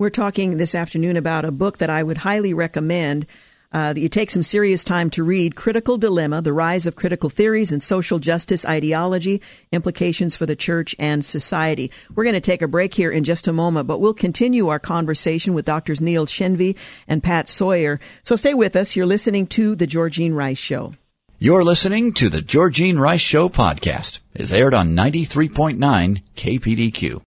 [0.00, 3.26] We're talking this afternoon about a book that I would highly recommend
[3.72, 7.28] uh, that you take some serious time to read Critical Dilemma The Rise of Critical
[7.28, 11.90] Theories and Social Justice Ideology, Implications for the Church and Society.
[12.14, 14.78] We're going to take a break here in just a moment, but we'll continue our
[14.78, 16.00] conversation with Drs.
[16.00, 17.98] Neil Shenvi and Pat Sawyer.
[18.22, 18.94] So stay with us.
[18.94, 20.94] You're listening to The Georgene Rice Show.
[21.40, 24.20] You're listening to The Georgene Rice Show podcast.
[24.32, 27.20] It's aired on 93.9 KPDQ.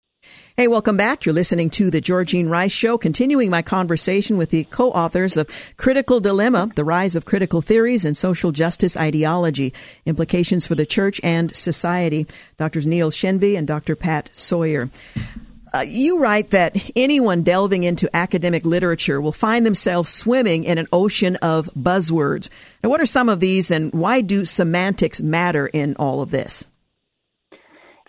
[0.59, 1.25] Hey, welcome back.
[1.25, 6.19] You're listening to the Georgene Rice Show, continuing my conversation with the co-authors of Critical
[6.19, 9.73] Dilemma, The Rise of Critical Theories and Social Justice Ideology,
[10.05, 12.89] Implications for the Church and Society, Drs.
[12.89, 13.95] Neil Shenvi and Dr.
[13.95, 14.91] Pat Sawyer.
[15.73, 20.89] Uh, you write that anyone delving into academic literature will find themselves swimming in an
[20.93, 22.51] ocean of buzzwords.
[22.83, 26.67] Now, what are some of these and why do semantics matter in all of this?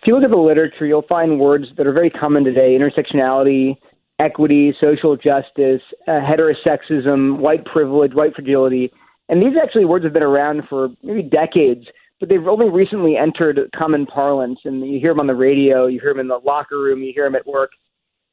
[0.00, 3.76] If you look at the literature, you'll find words that are very common today intersectionality,
[4.18, 8.90] equity, social justice, uh, heterosexism, white privilege, white fragility.
[9.28, 11.86] And these actually words have been around for maybe decades,
[12.18, 14.60] but they've only recently entered common parlance.
[14.64, 17.12] And you hear them on the radio, you hear them in the locker room, you
[17.14, 17.72] hear them at work.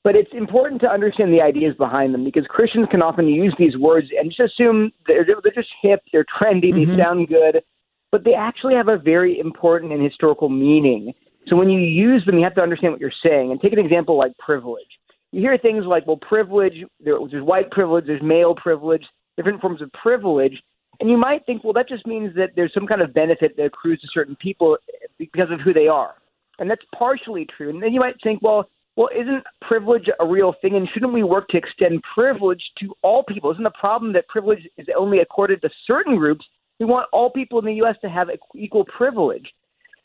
[0.06, 3.76] But it's important to understand the ideas behind them because Christians can often use these
[3.76, 6.96] words and just assume they're, they're just hip, they're trendy, mm-hmm.
[6.96, 7.62] they sound good,
[8.10, 11.14] but they actually have a very important and historical meaning.
[11.48, 13.52] So when you use them, you have to understand what you're saying.
[13.52, 14.88] And take an example like privilege.
[15.32, 19.04] You hear things like, well, privilege, there's white privilege, there's male privilege,
[19.36, 20.62] different forms of privilege.
[21.00, 23.66] And you might think, well, that just means that there's some kind of benefit that
[23.66, 24.78] accrues to certain people
[25.20, 26.16] because of who they are.
[26.60, 27.70] And that's partially true.
[27.70, 30.76] And then you might think, well, well, isn't privilege a real thing?
[30.76, 33.52] And shouldn't we work to extend privilege to all people?
[33.52, 36.44] Isn't the problem that privilege is only accorded to certain groups?
[36.80, 37.96] We want all people in the U.S.
[38.02, 39.46] to have equal privilege.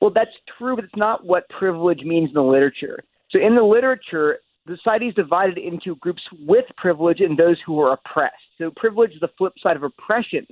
[0.03, 3.05] Well, that's true, but it's not what privilege means in the literature.
[3.31, 4.39] So in the literature,
[4.69, 8.35] society is divided into groups with privilege and those who are oppressed.
[8.59, 10.45] So privilege is the flip side of oppression.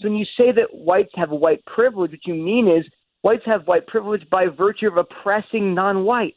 [0.00, 2.84] So when you say that whites have white privilege, what you mean is
[3.22, 6.34] whites have white privilege by virtue of oppressing non-whites.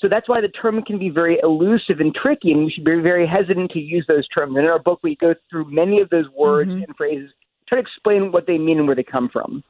[0.00, 3.00] So that's why the term can be very elusive and tricky, and we should be
[3.00, 4.56] very hesitant to use those terms.
[4.56, 6.82] And in our book, we go through many of those words mm-hmm.
[6.82, 7.30] and phrases,
[7.68, 9.62] try to explain what they mean and where they come from.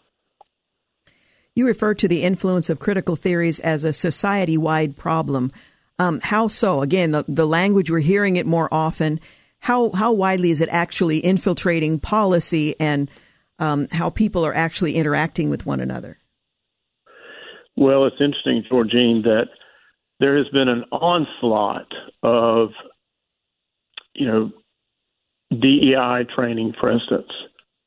[1.54, 5.52] You refer to the influence of critical theories as a society wide problem.
[5.98, 6.82] Um, how so?
[6.82, 9.20] Again, the, the language, we're hearing it more often.
[9.60, 13.08] How, how widely is it actually infiltrating policy and
[13.60, 16.18] um, how people are actually interacting with one another?
[17.76, 19.46] Well, it's interesting, Georgene, that
[20.20, 22.70] there has been an onslaught of,
[24.14, 24.50] you know,
[25.50, 27.30] DEI training, for instance.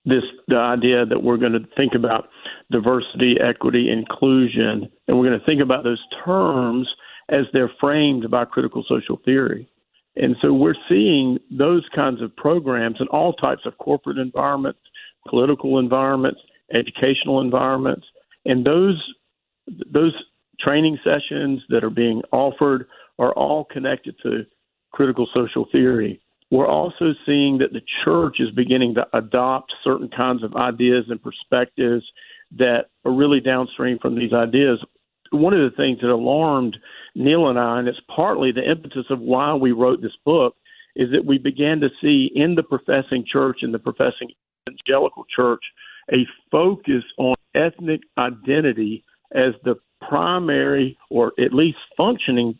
[0.06, 2.30] This the idea that we're going to think about
[2.72, 6.88] diversity, equity, inclusion, and we're going to think about those terms
[7.30, 9.70] as they're framed by critical social theory.
[10.16, 14.80] And so we're seeing those kinds of programs in all types of corporate environments,
[15.28, 16.40] political environments,
[16.74, 18.06] educational environments,
[18.46, 19.02] and those
[19.92, 20.14] those
[20.60, 22.88] training sessions that are being offered
[23.20, 24.46] are all connected to
[24.92, 26.22] critical social theory.
[26.50, 31.22] We're also seeing that the church is beginning to adopt certain kinds of ideas and
[31.22, 32.06] perspectives
[32.58, 34.84] that are really downstream from these ideas.
[35.32, 36.78] One of the things that alarmed
[37.16, 40.56] Neil and I, and it's partly the impetus of why we wrote this book,
[40.96, 44.30] is that we began to see in the professing church and the professing
[44.68, 45.62] evangelical church
[46.12, 49.76] a focus on ethnic identity as the
[50.08, 52.58] primary or at least functioning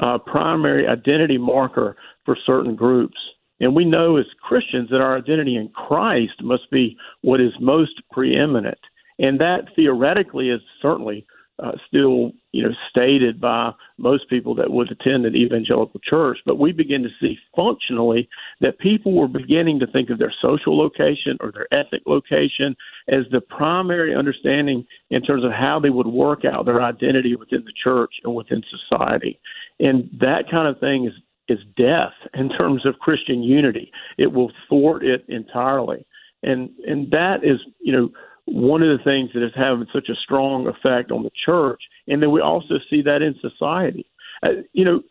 [0.00, 3.16] uh, primary identity marker for certain groups.
[3.60, 8.00] And we know as Christians that our identity in Christ must be what is most
[8.12, 8.78] preeminent.
[9.18, 11.26] And that theoretically is certainly
[11.60, 16.38] uh, still, you know, stated by most people that would attend an evangelical church.
[16.46, 18.28] But we begin to see functionally
[18.60, 22.76] that people were beginning to think of their social location or their ethnic location
[23.08, 27.64] as the primary understanding in terms of how they would work out their identity within
[27.64, 29.40] the church and within society.
[29.80, 31.12] And that kind of thing is
[31.48, 33.90] is death in terms of Christian unity.
[34.18, 36.06] It will thwart it entirely.
[36.42, 38.10] And and that is, you know,
[38.52, 41.82] one of the things that is having such a strong effect on the church.
[42.06, 44.06] And then we also see that in society.
[44.42, 45.02] Uh, you know,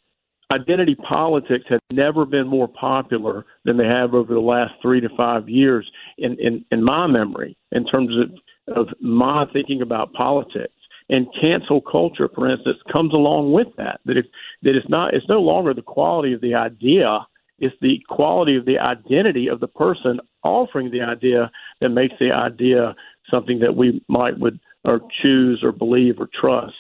[0.51, 5.09] identity politics have never been more popular than they have over the last three to
[5.15, 10.73] five years in, in, in my memory, in terms of, of my thinking about politics.
[11.09, 14.01] And cancel culture, for instance, comes along with that.
[14.05, 14.27] That it's
[14.63, 17.25] that it's not it's no longer the quality of the idea,
[17.59, 22.31] it's the quality of the identity of the person offering the idea that makes the
[22.31, 22.95] idea
[23.29, 26.75] something that we might would or choose or believe or trust.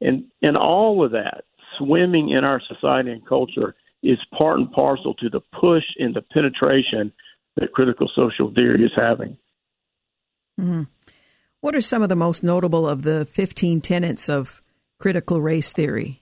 [0.00, 1.44] And and all of that
[1.78, 6.22] swimming in our society and culture is part and parcel to the push and the
[6.22, 7.12] penetration
[7.56, 9.36] that critical social theory is having.
[10.60, 10.82] Mm-hmm.
[11.60, 14.62] What are some of the most notable of the 15 tenets of
[14.98, 16.21] critical race theory?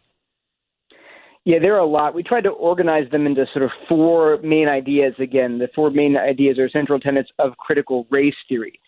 [1.44, 2.14] Yeah, there are a lot.
[2.14, 5.14] We tried to organize them into sort of four main ideas.
[5.18, 8.78] Again, the four main ideas are central tenets of critical race theory.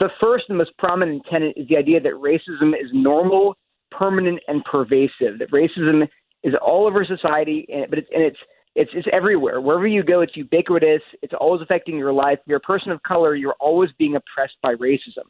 [0.00, 3.56] The first and most prominent tenet is the idea that racism is normal,
[3.90, 5.38] permanent, and pervasive.
[5.38, 6.08] That racism
[6.42, 8.38] is all over society, but it's and it's
[8.74, 9.60] it's it's everywhere.
[9.60, 11.02] Wherever you go, it's ubiquitous.
[11.22, 12.38] It's always affecting your life.
[12.40, 15.28] If you're a person of color, you're always being oppressed by racism.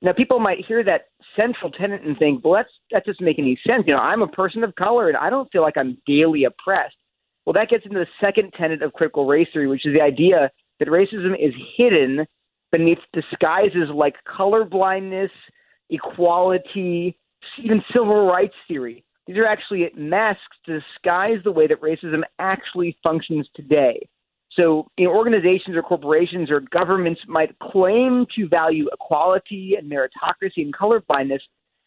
[0.00, 3.56] Now, people might hear that central tenet and think, "Well, that's that doesn't make any
[3.66, 6.44] sense." You know, I'm a person of color, and I don't feel like I'm daily
[6.44, 6.96] oppressed.
[7.44, 10.50] Well, that gets into the second tenet of critical race theory, which is the idea
[10.78, 12.26] that racism is hidden
[12.70, 15.30] beneath disguises like color blindness,
[15.90, 17.16] equality,
[17.62, 19.04] even civil rights theory.
[19.26, 24.08] These are actually masks to disguise the way that racism actually functions today.
[24.58, 30.58] So, you know, organizations or corporations or governments might claim to value equality and meritocracy
[30.62, 31.40] and colorblindness,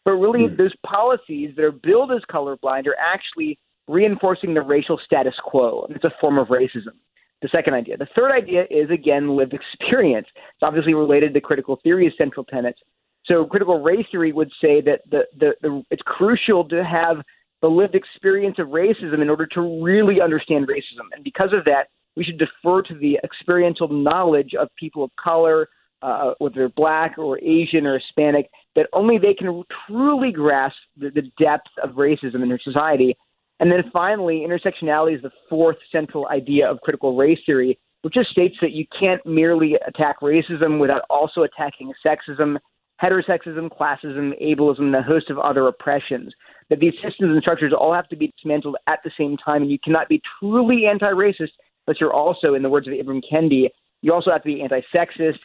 [0.04, 0.56] but really mm.
[0.56, 3.58] those policies that are billed as colorblind are actually
[3.88, 5.84] reinforcing the racial status quo.
[5.86, 6.96] And it's a form of racism
[7.42, 7.96] the second idea.
[7.96, 10.28] The third idea is, again, lived experience.
[10.34, 12.78] It's obviously related to critical theory's central tenets.
[13.26, 17.16] So, critical race theory would say that the, the, the, it's crucial to have
[17.60, 21.06] the lived experience of racism in order to really understand racism.
[21.14, 25.68] And because of that, we should defer to the experiential knowledge of people of color,
[26.02, 31.10] uh, whether they're black or Asian or Hispanic, that only they can truly grasp the,
[31.10, 33.16] the depth of racism in their society.
[33.60, 38.30] And then finally, intersectionality is the fourth central idea of critical race theory, which just
[38.30, 42.56] states that you can't merely attack racism without also attacking sexism,
[43.00, 46.32] heterosexism, classism, ableism, and a host of other oppressions.
[46.70, 49.70] That these systems and structures all have to be dismantled at the same time, and
[49.70, 51.52] you cannot be truly anti-racist,
[51.86, 53.68] but you're also, in the words of Ibram Kendi,
[54.00, 55.38] you also have to be anti-sexist,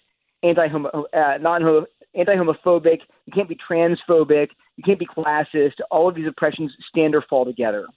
[0.43, 1.85] anti-homo, uh, non
[2.15, 2.99] anti-homophobic.
[3.25, 4.47] You can't be transphobic.
[4.77, 5.73] You can't be classist.
[5.91, 7.87] All of these oppressions stand or fall together.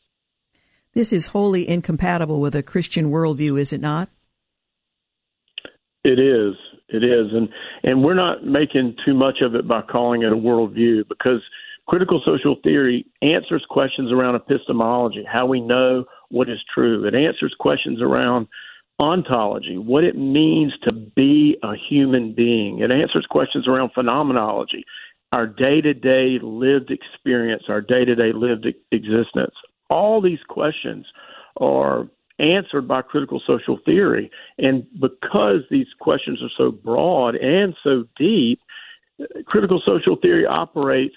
[0.93, 4.09] This is wholly incompatible with a Christian worldview, is it not?
[6.03, 6.55] It is.
[6.93, 7.49] It is, and
[7.85, 11.41] and we're not making too much of it by calling it a worldview because
[11.87, 17.05] critical social theory answers questions around epistemology, how we know what is true.
[17.07, 18.49] It answers questions around
[18.99, 22.81] ontology, what it means to be a human being.
[22.81, 24.85] It answers questions around phenomenology,
[25.33, 29.55] our day to day lived experience, our day to day lived existence.
[29.89, 31.07] All these questions
[31.57, 32.09] are
[32.39, 34.31] answered by critical social theory.
[34.59, 38.61] And because these questions are so broad and so deep,
[39.47, 41.17] critical social theory operates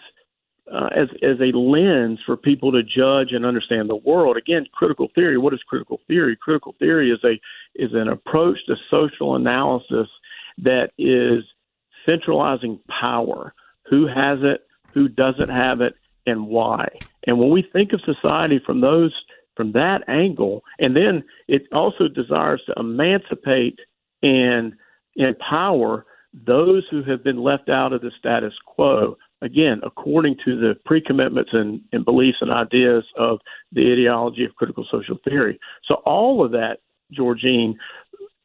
[0.72, 4.38] uh, as as a lens for people to judge and understand the world.
[4.38, 5.38] Again, critical theory.
[5.38, 6.36] What is critical theory?
[6.36, 7.40] Critical theory is a
[7.76, 10.08] is an approach to social analysis
[10.60, 11.44] that is
[12.06, 13.54] centralizing power.
[13.90, 14.66] Who has it?
[14.94, 15.96] Who doesn't have it?
[16.26, 16.88] And why?
[17.28, 19.14] And when we think of society from those
[19.56, 23.80] from that angle, and then it also desires to emancipate
[24.24, 24.74] and
[25.16, 30.76] empower those who have been left out of the status quo again, according to the
[30.86, 33.40] pre commitments and, and beliefs and ideas of
[33.72, 35.60] the ideology of critical social theory.
[35.88, 36.80] So, all of that,
[37.12, 37.76] Georgene,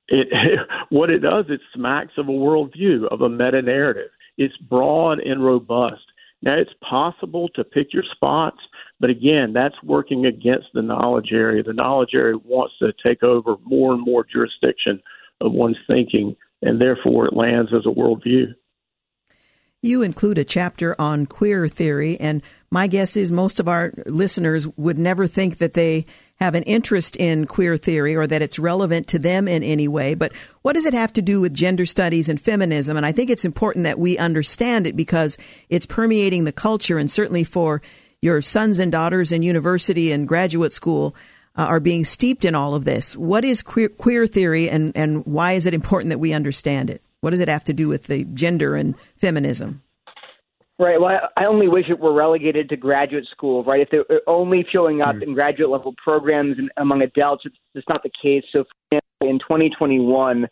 [0.09, 0.29] it,
[0.91, 4.11] what it does, it smacks of a worldview, of a meta narrative.
[4.37, 6.03] It's broad and robust.
[6.43, 8.59] Now, it's possible to pick your spots,
[9.01, 11.65] but again, that's working against the knowledge area.
[11.65, 15.01] The knowledge area wants to take over more and more jurisdiction
[15.41, 18.55] of one's thinking, and therefore it lands as a worldview.
[19.81, 24.67] You include a chapter on queer theory, and my guess is most of our listeners
[24.77, 26.05] would never think that they
[26.41, 30.17] have an interest in queer theory or that it's relevant to them in any way.
[30.17, 32.97] But what does it have to do with gender studies and feminism?
[32.97, 37.09] And I think it's important that we understand it because it's permeating the culture, and
[37.09, 37.81] certainly for
[38.21, 41.15] your sons and daughters in university and graduate school.
[41.57, 43.17] Uh, are being steeped in all of this.
[43.17, 47.03] What is queer, queer theory and, and why is it important that we understand it?
[47.21, 49.83] What does it have to do with the gender and feminism?
[50.81, 51.01] Right.
[51.01, 53.81] Well, I only wish it were relegated to graduate school, right?
[53.81, 55.25] If they're only showing up mm.
[55.25, 58.45] in graduate level programs and among adults, it's, it's not the case.
[58.53, 58.65] So,
[59.21, 60.47] in 2021,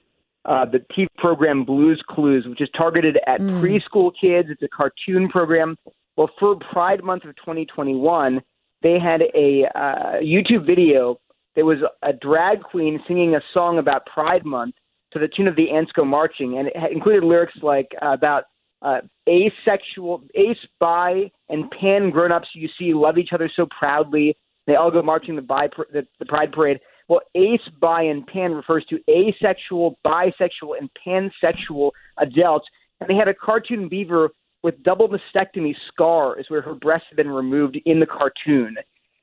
[0.44, 3.60] uh, the TV program Blues Clues, which is targeted at mm.
[3.60, 5.76] preschool kids, it's a cartoon program.
[6.16, 8.40] Well, for Pride Month of 2021,
[8.82, 11.20] they had a uh, YouTube video.
[11.54, 14.74] that was a drag queen singing a song about Pride Month,
[15.16, 18.44] to the tune of the Ants Go Marching, and it included lyrics like uh, about
[18.82, 24.36] uh, asexual, ace, bi, and pan grown-ups you see love each other so proudly.
[24.66, 26.80] They all go marching the, bi, the, the Pride Parade.
[27.08, 32.66] Well, ace, bi, and pan refers to asexual, bisexual, and pansexual adults.
[33.00, 34.30] And they had a cartoon beaver
[34.62, 38.76] with double mastectomy scars where her breasts had been removed in the cartoon.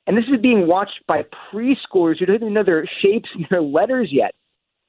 [0.06, 3.62] And this is being watched by preschoolers who don't even know their shapes and their
[3.62, 4.34] letters yet.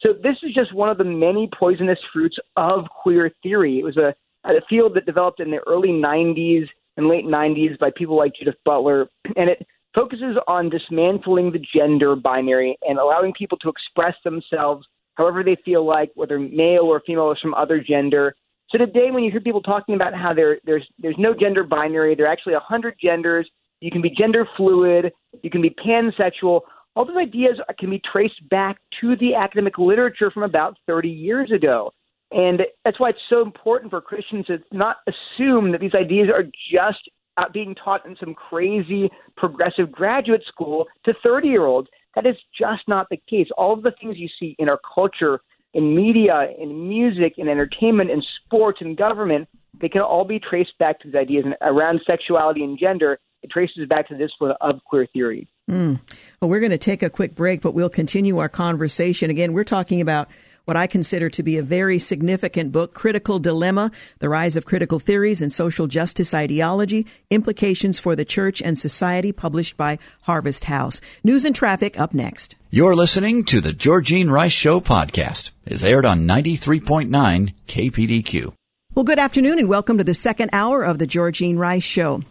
[0.06, 3.80] So this is just one of the many poisonous fruits of queer theory.
[3.80, 7.90] It was a, a field that developed in the early 90s and late 90s by
[7.98, 13.58] people like Judith Butler, and it focuses on dismantling the gender binary and allowing people
[13.60, 14.86] to express themselves
[15.16, 18.36] however they feel like, whether male or female or some other gender.
[18.70, 22.14] So today, when you hear people talking about how there, there's there's no gender binary,
[22.14, 23.50] there are actually a hundred genders.
[23.80, 26.62] You can be gender fluid, you can be pansexual
[26.96, 31.52] all those ideas can be traced back to the academic literature from about 30 years
[31.52, 31.92] ago.
[32.32, 36.44] And that's why it's so important for Christians to not assume that these ideas are
[36.72, 41.88] just uh, being taught in some crazy progressive graduate school to 30 year olds.
[42.16, 43.48] That is just not the case.
[43.58, 45.42] All of the things you see in our culture,
[45.74, 49.48] in media, in music, in entertainment, in sports, in government,
[49.80, 53.20] they can all be traced back to these ideas around sexuality and gender.
[53.46, 55.48] It traces back to this of queer theory.
[55.70, 56.00] Mm.
[56.42, 59.30] Well, we're going to take a quick break, but we'll continue our conversation.
[59.30, 60.30] Again, we're talking about
[60.66, 64.98] what I consider to be a very significant book, Critical Dilemma, The Rise of Critical
[64.98, 71.00] Theories and Social Justice Ideology, Implications for the Church and Society, published by Harvest House.
[71.24, 72.56] News and traffic up next.
[72.72, 75.52] You're listening to the Georgene Rice Show podcast.
[75.68, 78.54] It's aired on 93.9 KPDQ.
[78.96, 82.24] Well, good afternoon and welcome to the second hour of the Georgene Rice Show.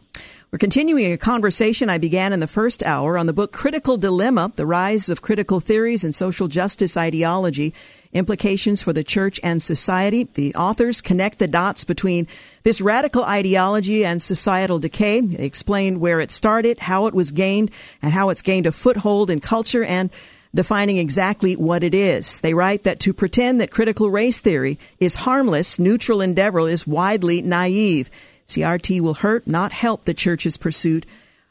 [0.54, 4.52] We're continuing a conversation I began in the first hour on the book Critical Dilemma
[4.54, 7.74] The Rise of Critical Theories and Social Justice Ideology
[8.12, 10.28] Implications for the Church and Society.
[10.34, 12.28] The authors connect the dots between
[12.62, 15.22] this radical ideology and societal decay.
[15.22, 19.30] They explain where it started, how it was gained, and how it's gained a foothold
[19.30, 20.08] in culture and
[20.54, 22.40] defining exactly what it is.
[22.42, 27.42] They write that to pretend that critical race theory is harmless, neutral endeavor is widely
[27.42, 28.08] naive.
[28.46, 31.06] CRT will hurt, not help the church's pursuit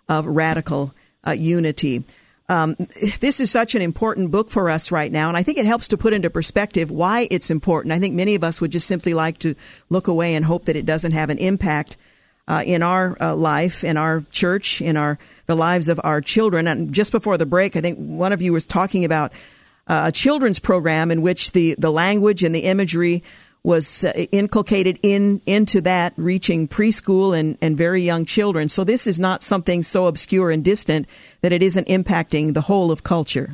[0.08, 0.94] of radical
[1.26, 2.04] uh, unity.
[2.50, 2.76] Um,
[3.20, 5.88] this is such an important book for us right now, and I think it helps
[5.90, 7.94] to put into perspective why it's important.
[7.94, 9.56] I think many of us would just simply like to
[9.90, 11.98] look away and hope that it doesn't have an impact
[12.48, 16.68] uh, in our uh, life, in our church, in our the lives of our children.
[16.68, 19.32] And just before the break, I think one of you was talking about
[19.88, 23.24] uh, a children's program in which the the language and the imagery
[23.64, 28.68] was uh, inculcated in into that, reaching preschool and, and very young children.
[28.70, 31.08] So this is not something so obscure and distant
[31.42, 33.54] that it isn't impacting the whole of culture.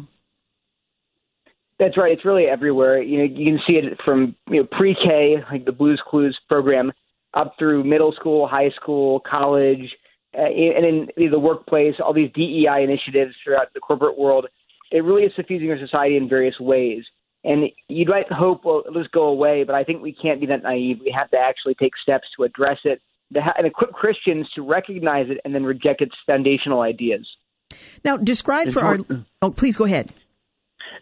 [1.77, 2.11] That's right.
[2.11, 3.01] It's really everywhere.
[3.01, 6.91] You know, you can see it from you know pre-K, like the Blues Clues program,
[7.35, 9.95] up through middle school, high school, college,
[10.37, 11.95] uh, and in the workplace.
[12.03, 14.47] All these DEI initiatives throughout the corporate world.
[14.91, 17.03] It really is suffusing our society in various ways.
[17.43, 20.41] And you'd like to hope, well, it'll just go away, but I think we can't
[20.41, 20.99] be that naive.
[20.99, 23.01] We have to actually take steps to address it
[23.33, 27.27] and equip Christians to recognize it and then reject its foundational ideas.
[28.03, 28.97] Now, describe for our.
[29.41, 30.11] Oh, please go ahead.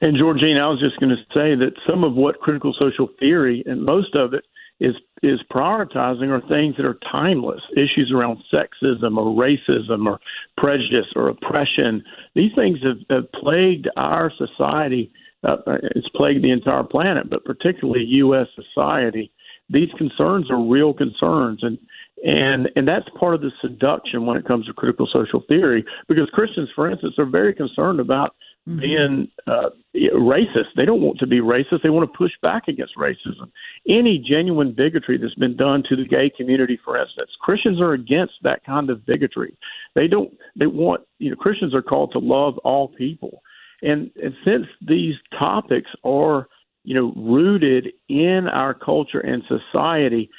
[0.01, 3.63] And Georgene, I was just going to say that some of what critical social theory,
[3.65, 4.43] and most of it,
[4.79, 10.19] is is prioritizing are things that are timeless issues around sexism or racism or
[10.57, 12.03] prejudice or oppression.
[12.35, 15.11] These things have, have plagued our society
[15.43, 15.57] uh,
[15.95, 18.47] it's plagued the entire planet, but particularly U.S.
[18.55, 19.31] society.
[19.69, 21.77] These concerns are real concerns, and
[22.23, 25.85] and and that's part of the seduction when it comes to critical social theory.
[26.07, 28.35] Because Christians, for instance, are very concerned about
[28.67, 28.79] mm-hmm.
[28.79, 29.69] being uh,
[30.15, 30.73] racist.
[30.75, 31.83] They don't want to be racist.
[31.83, 33.51] They want to push back against racism.
[33.87, 38.33] Any genuine bigotry that's been done to the gay community, for instance, Christians are against
[38.43, 39.55] that kind of bigotry.
[39.93, 40.33] They don't.
[40.55, 41.01] They want.
[41.19, 43.43] You know, Christians are called to love all people.
[43.81, 46.47] And, and since these topics are,
[46.83, 50.29] you know, rooted in our culture and society,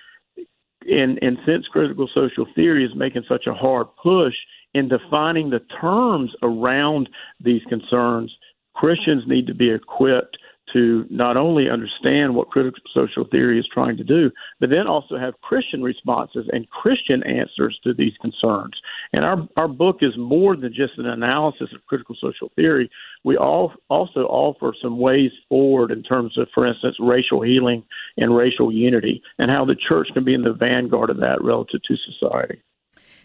[0.86, 4.34] and, and since critical social theory is making such a hard push
[4.74, 7.08] in defining the terms around
[7.40, 8.34] these concerns,
[8.74, 10.38] Christians need to be equipped
[10.72, 15.18] to not only understand what critical social theory is trying to do, but then also
[15.18, 18.74] have Christian responses and Christian answers to these concerns.
[19.12, 22.90] And our, our book is more than just an analysis of critical social theory.
[23.24, 27.84] We all also offer some ways forward in terms of, for instance, racial healing
[28.16, 31.82] and racial unity, and how the church can be in the vanguard of that relative
[31.82, 32.62] to society.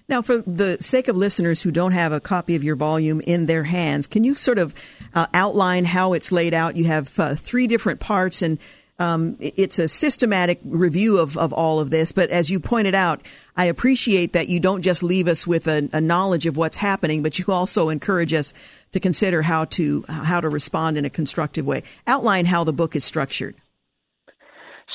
[0.10, 3.46] Now, for the sake of listeners who don't have a copy of your volume in
[3.46, 4.76] their hands, can you sort of
[5.14, 6.76] uh, outline how it's laid out?
[6.76, 8.60] You have uh, three different parts, and
[9.00, 12.12] um, it's a systematic review of, of all of this.
[12.12, 13.22] But as you pointed out,
[13.56, 17.24] I appreciate that you don't just leave us with a, a knowledge of what's happening,
[17.24, 18.54] but you also encourage us
[18.92, 21.84] to consider how to how to respond in a constructive way.
[22.08, 23.56] Outline how the book is structured.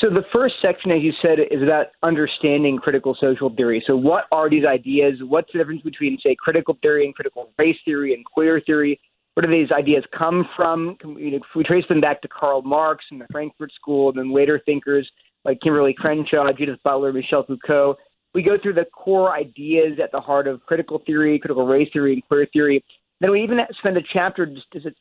[0.01, 3.83] So the first section, as you said, is about understanding critical social theory.
[3.87, 5.15] So what are these ideas?
[5.23, 9.01] What's the difference between, say, critical theory and critical race theory and queer theory?
[9.35, 10.97] Where do these ideas come from?
[11.03, 14.19] You know, if we trace them back to Karl Marx and the Frankfurt School, and
[14.19, 15.09] then later thinkers
[15.45, 17.97] like Kimberlé Crenshaw, Judith Butler, Michel Foucault,
[18.35, 22.13] we go through the core ideas at the heart of critical theory, critical race theory,
[22.13, 22.85] and queer theory,
[23.21, 24.49] then we even spend a chapter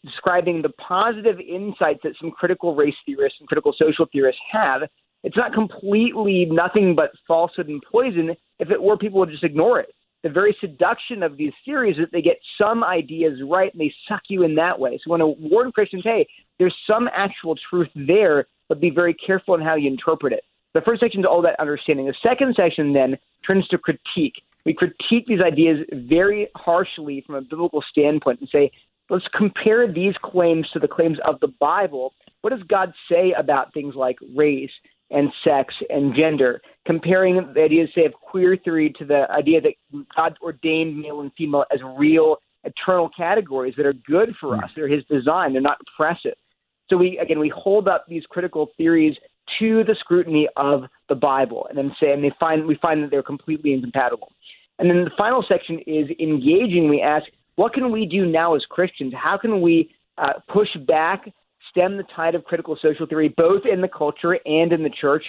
[0.03, 4.81] describing the positive insights that some critical race theorists and critical social theorists have.
[5.23, 8.35] It's not completely nothing but falsehood and poison.
[8.59, 9.93] If it were, people would just ignore it.
[10.23, 13.93] The very seduction of these theories is that they get some ideas right and they
[14.09, 14.99] suck you in that way.
[15.03, 19.53] So when a warn Christians, hey, there's some actual truth there, but be very careful
[19.53, 20.43] in how you interpret it.
[20.73, 22.07] The first section is all that understanding.
[22.07, 27.41] The second section then turns to critique we critique these ideas very harshly from a
[27.41, 28.69] biblical standpoint and say,
[29.09, 32.13] let's compare these claims to the claims of the Bible.
[32.41, 34.69] What does God say about things like race
[35.09, 36.61] and sex and gender?
[36.85, 39.73] Comparing the ideas, say, of queer theory to the idea that
[40.13, 44.69] God ordained male and female as real eternal categories that are good for us.
[44.75, 45.53] They're His design.
[45.53, 46.35] They're not oppressive.
[46.89, 49.15] So we again we hold up these critical theories
[49.59, 53.11] to the scrutiny of the Bible, and then say, and they find we find that
[53.11, 54.31] they're completely incompatible.
[54.79, 56.89] And then the final section is engaging.
[56.89, 57.25] We ask,
[57.55, 59.13] what can we do now as Christians?
[59.15, 61.25] How can we uh, push back,
[61.71, 65.23] stem the tide of critical social theory, both in the culture and in the church?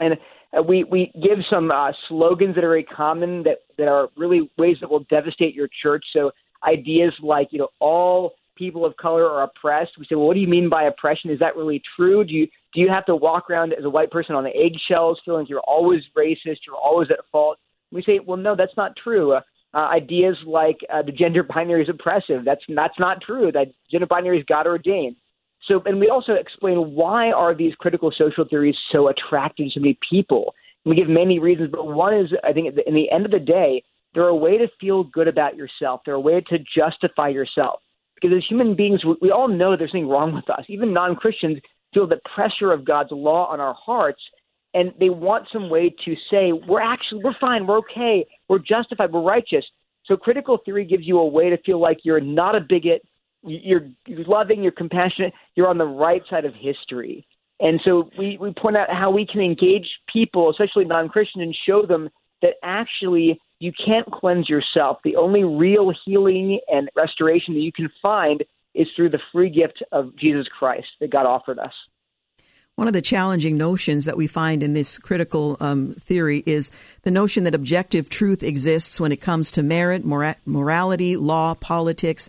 [0.00, 0.14] And
[0.56, 4.50] uh, we, we give some uh, slogans that are very common that, that are really
[4.58, 6.04] ways that will devastate your church.
[6.12, 6.32] So
[6.66, 9.92] ideas like, you know, all people of color are oppressed.
[9.98, 11.30] We say, well, what do you mean by oppression?
[11.30, 12.24] Is that really true?
[12.24, 15.20] Do you do you have to walk around as a white person on the eggshells,
[15.24, 17.58] feeling like you're always racist, you're always at fault?
[17.94, 19.32] We say, well, no, that's not true.
[19.32, 19.40] Uh,
[19.72, 22.44] uh, ideas like uh, the gender binary is oppressive.
[22.44, 23.50] That's that's not true.
[23.50, 25.16] That gender binary is God ordained.
[25.66, 29.80] So, and we also explain why are these critical social theories so attractive to so
[29.80, 30.54] many people.
[30.84, 33.38] And we give many reasons, but one is, I think, in the end of the
[33.38, 33.82] day,
[34.14, 36.02] they're a way to feel good about yourself.
[36.04, 37.80] They're a way to justify yourself.
[38.14, 40.64] Because as human beings, we, all know there's something wrong with us.
[40.68, 41.58] Even non Christians
[41.92, 44.20] feel the pressure of God's law on our hearts,
[44.74, 49.12] and they want some way to say, we're actually, we're fine, we're okay, we're justified,
[49.12, 49.64] we're righteous.
[50.04, 53.02] So critical theory gives you a way to feel like you're not a bigot,
[53.42, 57.26] you're, loving, you're compassionate, you're on the right side of history.
[57.60, 61.56] And so we, we point out how we can engage people, especially non Christian, and
[61.66, 62.10] show them
[62.42, 64.98] that actually you can't cleanse yourself.
[65.04, 68.42] The only real healing and restoration that you can find
[68.74, 71.72] is through the free gift of Jesus Christ that God offered us.
[72.76, 76.72] One of the challenging notions that we find in this critical um, theory is
[77.02, 82.28] the notion that objective truth exists when it comes to merit, mora- morality, law, politics.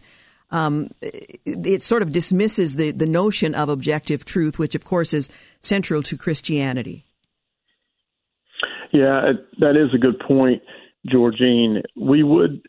[0.52, 5.14] Um, it, it, sort of dismisses the, the notion of objective truth, which, of course,
[5.14, 5.30] is
[5.62, 7.04] central to Christianity.
[8.92, 10.62] Yeah, that is a good point,
[11.08, 11.82] Georgene.
[11.96, 12.62] We would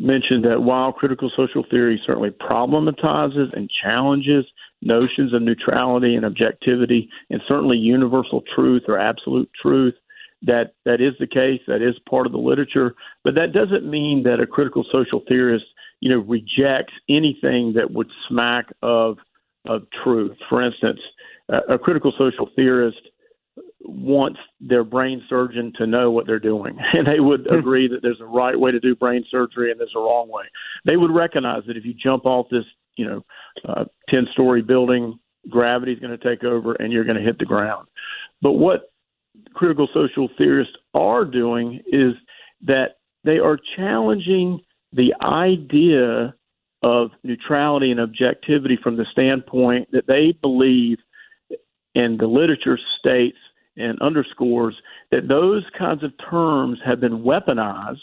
[0.00, 4.44] mention that while critical social theory certainly problematizes and challenges
[4.82, 9.94] notions of neutrality and objectivity, and certainly universal truth or absolute truth,
[10.42, 11.60] that that is the case.
[11.66, 15.66] That is part of the literature, but that doesn't mean that a critical social theorist,
[16.00, 19.18] you know, rejects anything that would smack of
[19.66, 20.36] of truth.
[20.48, 21.00] For instance,
[21.68, 23.00] a critical social theorist
[23.82, 26.78] wants their brain surgeon to know what they're doing.
[26.92, 27.56] And they would hmm.
[27.56, 30.44] agree that there's a right way to do brain surgery and there's a wrong way.
[30.84, 32.64] They would recognize that if you jump off this,
[33.00, 33.24] you know,
[33.66, 37.38] uh, 10 story building, gravity is going to take over and you're going to hit
[37.38, 37.88] the ground.
[38.42, 38.92] But what
[39.54, 42.12] critical social theorists are doing is
[42.66, 44.60] that they are challenging
[44.92, 46.34] the idea
[46.82, 50.98] of neutrality and objectivity from the standpoint that they believe,
[51.94, 53.36] and the literature states
[53.76, 54.74] and underscores
[55.10, 57.98] that those kinds of terms have been weaponized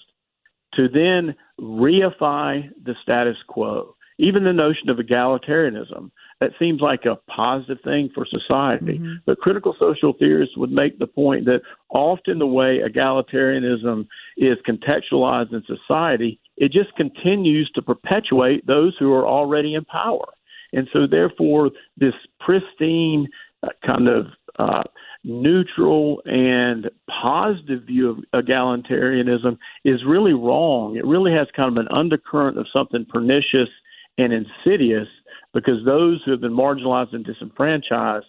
[0.74, 3.96] to then reify the status quo.
[4.20, 9.00] Even the notion of egalitarianism, that seems like a positive thing for society.
[9.00, 9.14] Mm-hmm.
[9.26, 14.08] But critical social theorists would make the point that often the way egalitarianism
[14.38, 20.26] is contextualized in society, it just continues to perpetuate those who are already in power.
[20.74, 23.28] And so, therefore, this pristine
[23.64, 24.28] uh, kind of
[24.60, 24.84] uh,
[25.24, 26.90] neutral and
[27.22, 30.96] positive view of egalitarianism is really wrong.
[30.96, 33.70] It really has kind of an undercurrent of something pernicious
[34.18, 35.08] and insidious
[35.54, 38.26] because those who have been marginalized and disenfranchised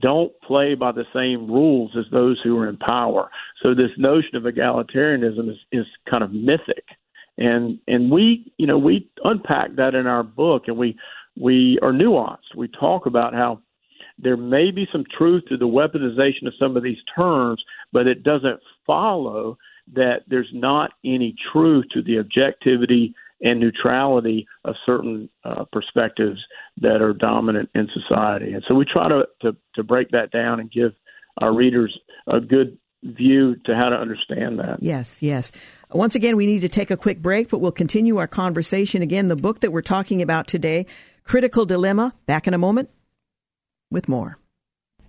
[0.00, 3.30] don't play by the same rules as those who are in power.
[3.62, 6.84] So this notion of egalitarianism is, is kind of mythic.
[7.36, 10.96] And and we you know we unpack that in our book and we
[11.36, 12.54] we are nuanced.
[12.56, 13.60] We talk about how
[14.18, 17.62] there may be some truth to the weaponization of some of these terms,
[17.92, 19.58] but it doesn't follow
[19.92, 23.14] that there's not any truth to the objectivity
[23.44, 26.40] and neutrality of certain uh, perspectives
[26.80, 28.52] that are dominant in society.
[28.52, 30.92] And so we try to, to, to break that down and give
[31.40, 34.78] our readers a good view to how to understand that.
[34.80, 35.52] Yes, yes.
[35.92, 39.02] Once again, we need to take a quick break, but we'll continue our conversation.
[39.02, 40.86] Again, the book that we're talking about today,
[41.22, 42.88] Critical Dilemma, back in a moment
[43.90, 44.38] with more.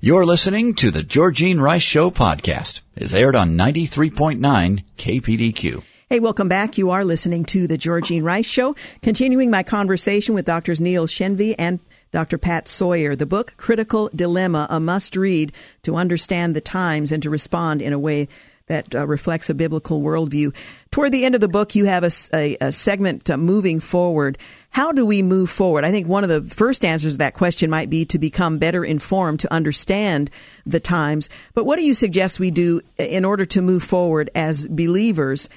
[0.01, 2.81] You're listening to the Georgene Rice Show podcast.
[2.95, 5.94] It's aired on 93.9 KPDQ.
[6.07, 6.77] Hey, welcome back.
[6.77, 10.79] You are listening to the Georgene Rice Show, continuing my conversation with Drs.
[10.79, 11.79] Neil Shenvi and
[12.11, 12.37] Dr.
[12.37, 13.15] Pat Sawyer.
[13.15, 15.51] The book, Critical Dilemma, a must read
[15.81, 18.27] to understand the times and to respond in a way
[18.67, 20.55] that uh, reflects a biblical worldview.
[20.91, 24.37] Toward the end of the book, you have a, a, a segment uh, moving forward.
[24.69, 25.85] How do we move forward?
[25.85, 28.85] I think one of the first answers to that question might be to become better
[28.85, 30.29] informed, to understand
[30.67, 31.31] the times.
[31.55, 35.49] But what do you suggest we do in order to move forward as believers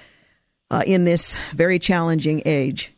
[0.70, 2.92] uh, in this very challenging age?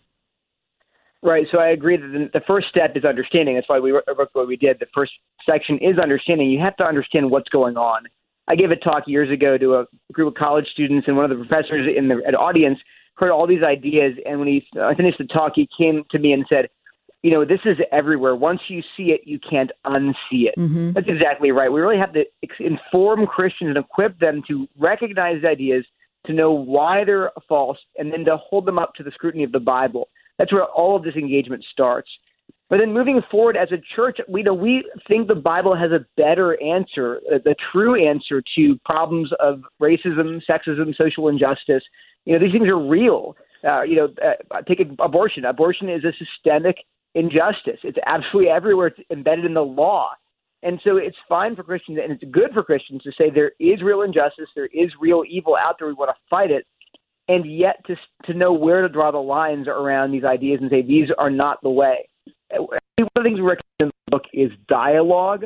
[1.23, 1.47] Right.
[1.53, 3.55] So I agree that the first step is understanding.
[3.55, 4.79] That's why we wrote what we did.
[4.81, 5.13] The first
[5.45, 6.51] section is understanding.
[6.51, 8.05] You have to understand what's going on.
[8.49, 11.37] I gave a talk years ago to a group of college students, and one of
[11.37, 12.79] the professors in the audience
[13.15, 14.15] heard all these ideas.
[14.27, 16.69] And when he uh, finished the talk, he came to me and said,
[17.23, 18.35] "You know, this is everywhere.
[18.35, 20.93] Once you see it, you can't unsee it." Mm-hmm.
[20.93, 21.71] That's exactly right.
[21.71, 22.25] We really have to
[22.59, 25.85] inform Christians and equip them to recognize ideas,
[26.27, 29.53] to know why they're false, and then to hold them up to the scrutiny of
[29.53, 30.09] the Bible.
[30.39, 32.11] That's where all of this engagement starts.
[32.69, 36.07] But then moving forward as a church, we know we think the Bible has a
[36.17, 41.83] better answer, the true answer to problems of racism, sexism, social injustice.
[42.25, 43.37] You know, these things are real.
[43.69, 45.45] Uh, you know, uh, take abortion.
[45.45, 46.77] Abortion is a systemic
[47.15, 47.81] injustice.
[47.83, 48.87] It's absolutely everywhere.
[48.87, 50.11] It's embedded in the law.
[50.63, 53.83] And so it's fine for Christians and it's good for Christians to say there is
[53.83, 55.89] real injustice, there is real evil out there.
[55.89, 56.67] We want to fight it,
[57.29, 57.97] and yet to
[58.27, 61.63] to know where to draw the lines around these ideas and say these are not
[61.63, 62.09] the way.
[62.51, 65.45] one of the things we recommend in the book is dialogue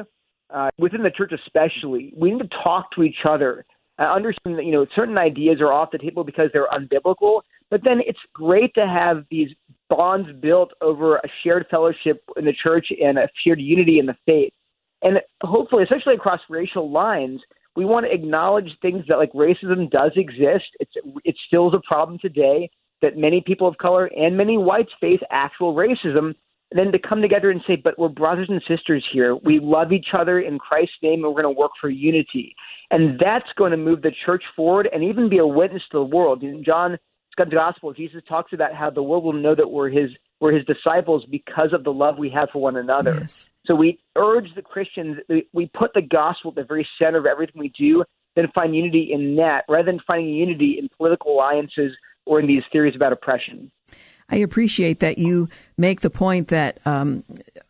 [0.53, 2.13] uh, within the church, especially.
[2.17, 3.65] We need to talk to each other.
[3.99, 7.85] Uh, understand that you know certain ideas are off the table because they're unbiblical, but
[7.85, 9.51] then it's great to have these
[9.89, 14.17] bonds built over a shared fellowship in the church and a shared unity in the
[14.27, 14.53] faith.
[15.05, 17.41] And hopefully, especially across racial lines,
[17.77, 20.65] we want to acknowledge things that like racism does exist.
[20.81, 20.93] It's
[21.25, 22.71] it still is a problem today
[23.03, 26.35] that many people of color and many whites face actual racism.
[26.71, 29.37] And then to come together and say, but we're brothers and sisters here.
[29.37, 32.55] We love each other in Christ's name, and we're going to work for unity.
[32.91, 36.05] And that's going to move the church forward and even be a witness to the
[36.05, 36.43] world.
[36.43, 36.99] In John
[37.31, 40.11] Scott's Gospel, Jesus talks about how the world will know that we're his
[40.41, 43.19] we're his disciples because of the love we have for one another.
[43.21, 43.49] Yes.
[43.67, 45.19] So we urge the Christians,
[45.53, 48.05] we put the gospel at the very center of everything we do,
[48.37, 51.93] then find unity in that rather than finding unity in political alliances
[52.27, 53.71] or in these theories about oppression.
[54.29, 57.25] I appreciate that you make the point that um,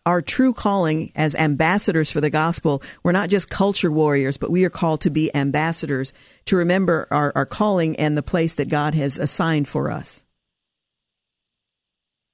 [0.06, 4.64] our true calling as ambassadors for the gospel, we're not just culture warriors, but we
[4.64, 6.12] are called to be ambassadors
[6.46, 10.23] to remember our, our calling and the place that God has assigned for us.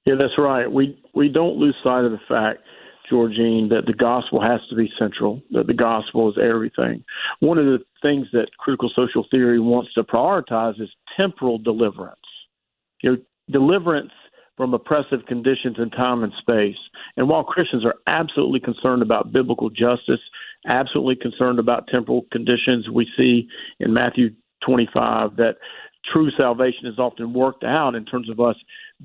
[0.05, 0.71] Yeah, that's right.
[0.71, 2.59] We we don't lose sight of the fact,
[3.11, 5.41] Georgene, that the gospel has to be central.
[5.51, 7.03] That the gospel is everything.
[7.39, 12.19] One of the things that critical social theory wants to prioritize is temporal deliverance.
[13.03, 13.17] You know,
[13.51, 14.11] deliverance
[14.57, 16.77] from oppressive conditions in time and space.
[17.17, 20.19] And while Christians are absolutely concerned about biblical justice,
[20.67, 23.47] absolutely concerned about temporal conditions, we see
[23.79, 24.29] in Matthew
[24.63, 25.55] 25 that
[26.11, 28.55] true salvation is often worked out in terms of us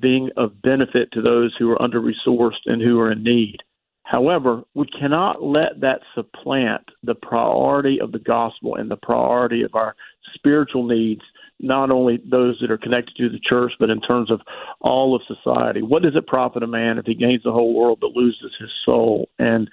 [0.00, 3.58] being of benefit to those who are under resourced and who are in need.
[4.04, 9.74] However, we cannot let that supplant the priority of the gospel and the priority of
[9.74, 9.96] our
[10.34, 11.22] spiritual needs,
[11.58, 14.40] not only those that are connected to the church, but in terms of
[14.80, 15.82] all of society.
[15.82, 18.70] What does it profit a man if he gains the whole world but loses his
[18.84, 19.28] soul?
[19.40, 19.68] And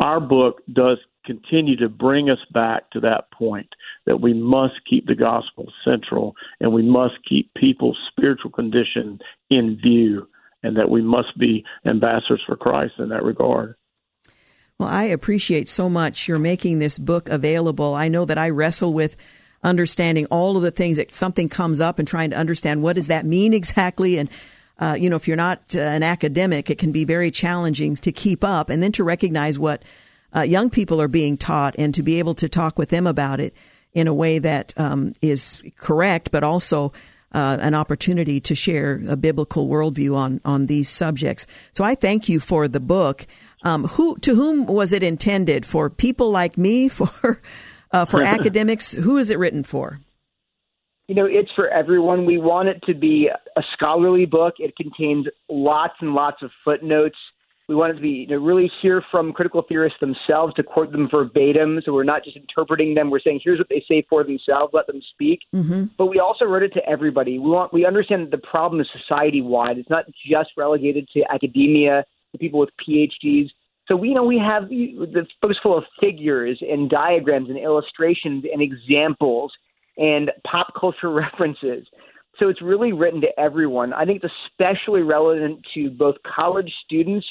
[0.00, 3.68] our book does continue to bring us back to that point
[4.06, 9.18] that we must keep the gospel central and we must keep people's spiritual condition
[9.50, 10.28] in view
[10.62, 13.74] and that we must be ambassadors for Christ in that regard.
[14.78, 17.94] Well, I appreciate so much your making this book available.
[17.94, 19.16] I know that I wrestle with
[19.62, 23.06] understanding all of the things that something comes up and trying to understand what does
[23.06, 24.28] that mean exactly and
[24.78, 28.10] uh, you know, if you're not uh, an academic, it can be very challenging to
[28.10, 29.84] keep up and then to recognize what
[30.34, 33.40] uh, young people are being taught and to be able to talk with them about
[33.40, 33.54] it
[33.92, 36.92] in a way that um, is correct, but also
[37.32, 41.46] uh, an opportunity to share a biblical worldview on on these subjects.
[41.72, 43.26] So I thank you for the book.
[43.62, 45.66] Um, who to whom was it intended?
[45.66, 46.88] For people like me?
[46.88, 47.40] For
[47.94, 48.92] uh, for academics?
[48.92, 50.00] Who is it written for?
[51.06, 52.26] You know, it's for everyone.
[52.26, 54.54] We want it to be a scholarly book.
[54.58, 57.16] It contains lots and lots of footnotes
[57.68, 61.80] we wanted to be to really hear from critical theorists themselves to quote them verbatim.
[61.84, 63.10] So we're not just interpreting them.
[63.10, 64.74] We're saying here's what they say for themselves.
[64.74, 65.40] Let them speak.
[65.54, 65.84] Mm-hmm.
[65.96, 67.38] But we also wrote it to everybody.
[67.38, 69.78] We want we understand that the problem is society wide.
[69.78, 73.48] It's not just relegated to academia, to people with PhDs.
[73.88, 78.44] So we you know we have the book's full of figures and diagrams and illustrations
[78.52, 79.52] and examples
[79.96, 81.86] and pop culture references.
[82.38, 83.92] So it's really written to everyone.
[83.92, 87.24] I think it's especially relevant to both college students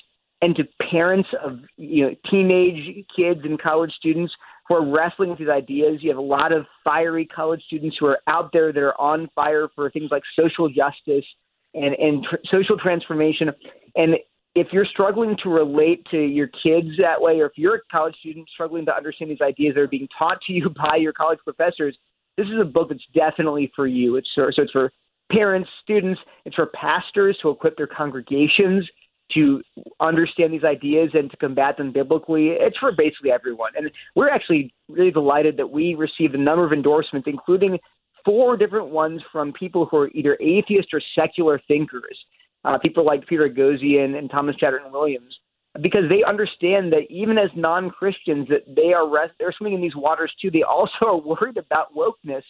[0.43, 4.33] and to parents of you know teenage kids and college students
[4.67, 5.99] who are wrestling with these ideas.
[6.01, 9.29] You have a lot of fiery college students who are out there that are on
[9.33, 11.25] fire for things like social justice
[11.73, 13.51] and and tr- social transformation.
[13.95, 14.15] And
[14.53, 18.15] if you're struggling to relate to your kids that way, or if you're a college
[18.19, 21.39] student struggling to understand these ideas that are being taught to you by your college
[21.45, 21.97] professors,
[22.35, 24.17] this is a book that's definitely for you.
[24.17, 24.91] It's so it's for
[25.31, 28.85] parents, students, it's for pastors to equip their congregations
[29.31, 29.61] to
[29.99, 32.49] understand these ideas and to combat them biblically.
[32.49, 33.71] It's for basically everyone.
[33.75, 37.79] And we're actually really delighted that we received a number of endorsements, including
[38.25, 42.17] four different ones from people who are either atheist or secular thinkers,
[42.63, 45.35] uh, people like Peter Boghossian and Thomas Chatterton Williams,
[45.81, 49.95] because they understand that even as non-Christians, that they are rest- they're swimming in these
[49.95, 50.51] waters too.
[50.51, 52.43] They also are worried about wokeness.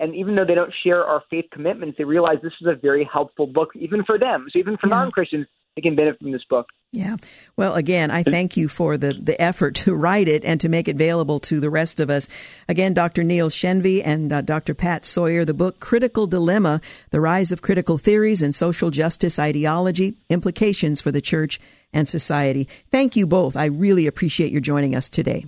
[0.00, 3.08] And even though they don't share our faith commitments, they realize this is a very
[3.12, 4.46] helpful book, even for them.
[4.52, 4.94] So even for yeah.
[4.94, 5.46] non Christians,
[5.78, 6.66] they can benefit from this book.
[6.90, 7.18] Yeah.
[7.56, 10.88] Well, again, I thank you for the, the effort to write it and to make
[10.88, 12.28] it available to the rest of us.
[12.68, 13.22] Again, Dr.
[13.22, 14.74] Neil Shenvi and uh, Dr.
[14.74, 20.16] Pat Sawyer, the book Critical Dilemma The Rise of Critical Theories and Social Justice Ideology
[20.28, 21.60] Implications for the Church
[21.92, 22.66] and Society.
[22.90, 23.56] Thank you both.
[23.56, 25.46] I really appreciate your joining us today.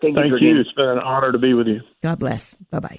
[0.00, 0.48] Thank, Thank you.
[0.48, 0.60] you.
[0.60, 1.82] It's been an honor to be with you.
[2.02, 2.54] God bless.
[2.70, 2.98] Bye bye.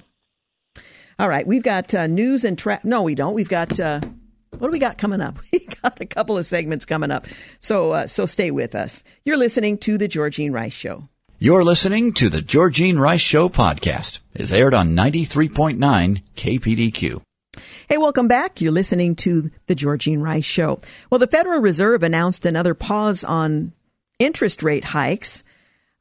[1.17, 1.47] All right.
[1.47, 3.33] We've got uh, news and tra- no, we don't.
[3.33, 3.79] We've got.
[3.79, 4.01] Uh,
[4.51, 5.37] What do we got coming up?
[5.51, 7.27] We got a couple of segments coming up.
[7.59, 9.03] So, uh, so stay with us.
[9.25, 11.07] You're listening to the Georgene Rice Show.
[11.39, 14.19] You're listening to the Georgene Rice Show podcast.
[14.33, 15.77] It's aired on 93.9
[16.35, 17.21] KPDQ.
[17.87, 18.59] Hey, welcome back.
[18.59, 20.79] You're listening to the Georgene Rice Show.
[21.11, 23.73] Well, the Federal Reserve announced another pause on
[24.19, 25.43] interest rate hikes.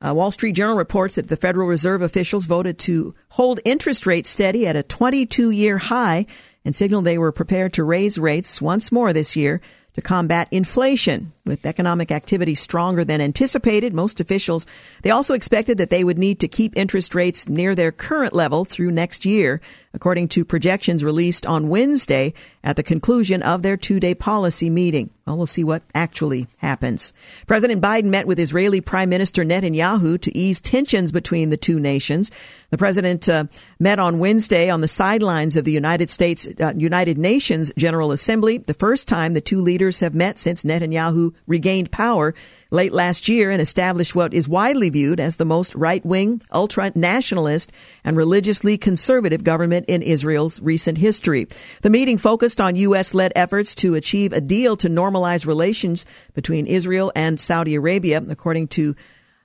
[0.01, 4.29] Uh, Wall Street Journal reports that the Federal Reserve officials voted to hold interest rates
[4.29, 6.27] steady at a 22 year high
[6.67, 9.61] and signaled they were prepared to raise rates once more this year
[9.95, 11.33] to combat inflation.
[11.47, 14.67] With economic activity stronger than anticipated, most officials,
[15.03, 18.65] they also expected that they would need to keep interest rates near their current level
[18.67, 19.61] through next year,
[19.95, 22.35] according to projections released on Wednesday
[22.67, 25.09] at the conclusion of their two-day policy meeting.
[25.25, 27.13] Well, we'll see what actually happens.
[27.47, 32.31] President Biden met with Israeli Prime Minister Netanyahu to ease tensions between the two nations.
[32.71, 33.45] The president uh,
[33.79, 38.59] met on Wednesday on the sidelines of the United States uh, United Nations General Assembly,
[38.59, 42.35] the first time the two leaders have met since Netanyahu regained power
[42.71, 47.73] late last year and established what is widely viewed as the most right-wing, ultra-nationalist,
[48.05, 51.47] and religiously conservative government in Israel's recent history.
[51.83, 57.13] The meeting focused on U.S.-led efforts to achieve a deal to normalize relations between Israel
[57.15, 58.97] and Saudi Arabia, according to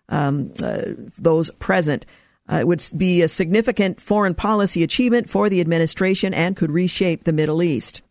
[0.10, 0.82] um, uh,
[1.18, 2.06] those present.
[2.52, 7.24] Uh, it would be a significant foreign policy achievement for the administration and could reshape
[7.24, 8.02] the Middle East.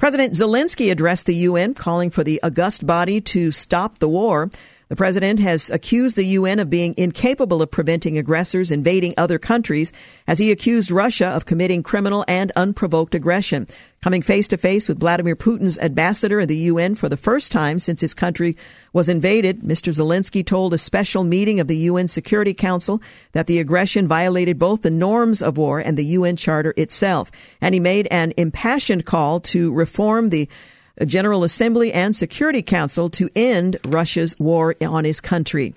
[0.00, 4.48] President Zelensky addressed the UN, calling for the august body to stop the war.
[4.90, 9.92] The president has accused the UN of being incapable of preventing aggressors invading other countries
[10.26, 13.68] as he accused Russia of committing criminal and unprovoked aggression.
[14.02, 17.78] Coming face to face with Vladimir Putin's ambassador at the UN for the first time
[17.78, 18.56] since his country
[18.92, 19.94] was invaded, Mr.
[19.94, 24.82] Zelensky told a special meeting of the UN Security Council that the aggression violated both
[24.82, 27.30] the norms of war and the UN Charter itself.
[27.60, 30.48] And he made an impassioned call to reform the
[31.04, 35.74] General Assembly and Security Council to end Russia's war on his country.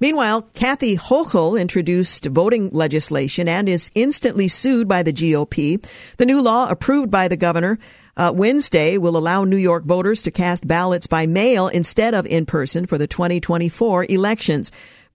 [0.00, 5.84] Meanwhile, Kathy Hochul introduced voting legislation and is instantly sued by the GOP.
[6.16, 7.78] The new law approved by the governor
[8.16, 12.46] uh, Wednesday will allow New York voters to cast ballots by mail instead of in
[12.46, 14.70] person for the 2024 elections.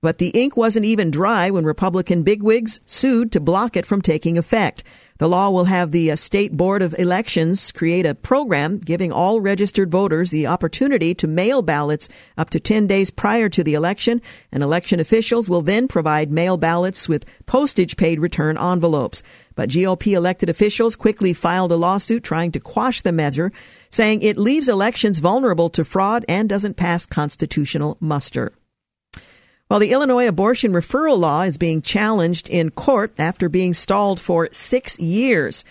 [0.06, 4.38] But the ink wasn't even dry when Republican bigwigs sued to block it from taking
[4.38, 4.84] effect.
[5.18, 9.42] The law will have the uh, State Board of Elections create a program giving all
[9.42, 14.22] registered voters the opportunity to mail ballots up to 10 days prior to the election,
[14.52, 19.24] and election officials will then provide mail ballots with postage paid return envelopes.
[19.56, 23.52] But GOP elected officials quickly filed a lawsuit trying to quash the measure,
[23.90, 28.54] saying it leaves elections vulnerable to fraud and doesn't pass constitutional muster.
[29.68, 34.48] Well, the Illinois abortion referral law is being challenged in court after being stalled for
[34.52, 35.66] six years.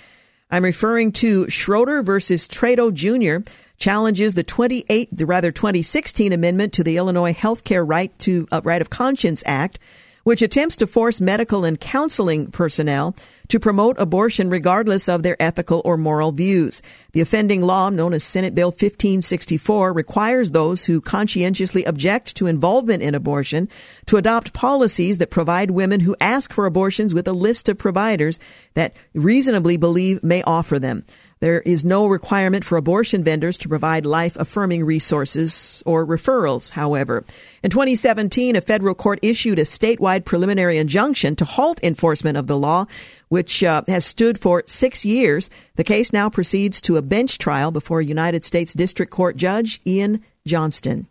[0.50, 3.48] I'm referring to Schroeder versus Treto Jr.
[3.78, 8.82] challenges the 28, the rather 2016 amendment to the Illinois Healthcare Right to uh, Right
[8.82, 9.78] of Conscience Act,
[10.24, 13.14] which attempts to force medical and counseling personnel
[13.48, 16.82] to promote abortion regardless of their ethical or moral views.
[17.12, 23.02] The offending law, known as Senate Bill 1564, requires those who conscientiously object to involvement
[23.02, 23.68] in abortion
[24.06, 28.40] to adopt policies that provide women who ask for abortions with a list of providers
[28.72, 31.04] that reasonably believe may offer them.
[31.44, 37.22] There is no requirement for abortion vendors to provide life affirming resources or referrals, however.
[37.62, 42.56] In 2017, a federal court issued a statewide preliminary injunction to halt enforcement of the
[42.56, 42.86] law,
[43.28, 45.50] which uh, has stood for six years.
[45.76, 50.24] The case now proceeds to a bench trial before United States District Court Judge Iain
[50.46, 51.08] Johnston.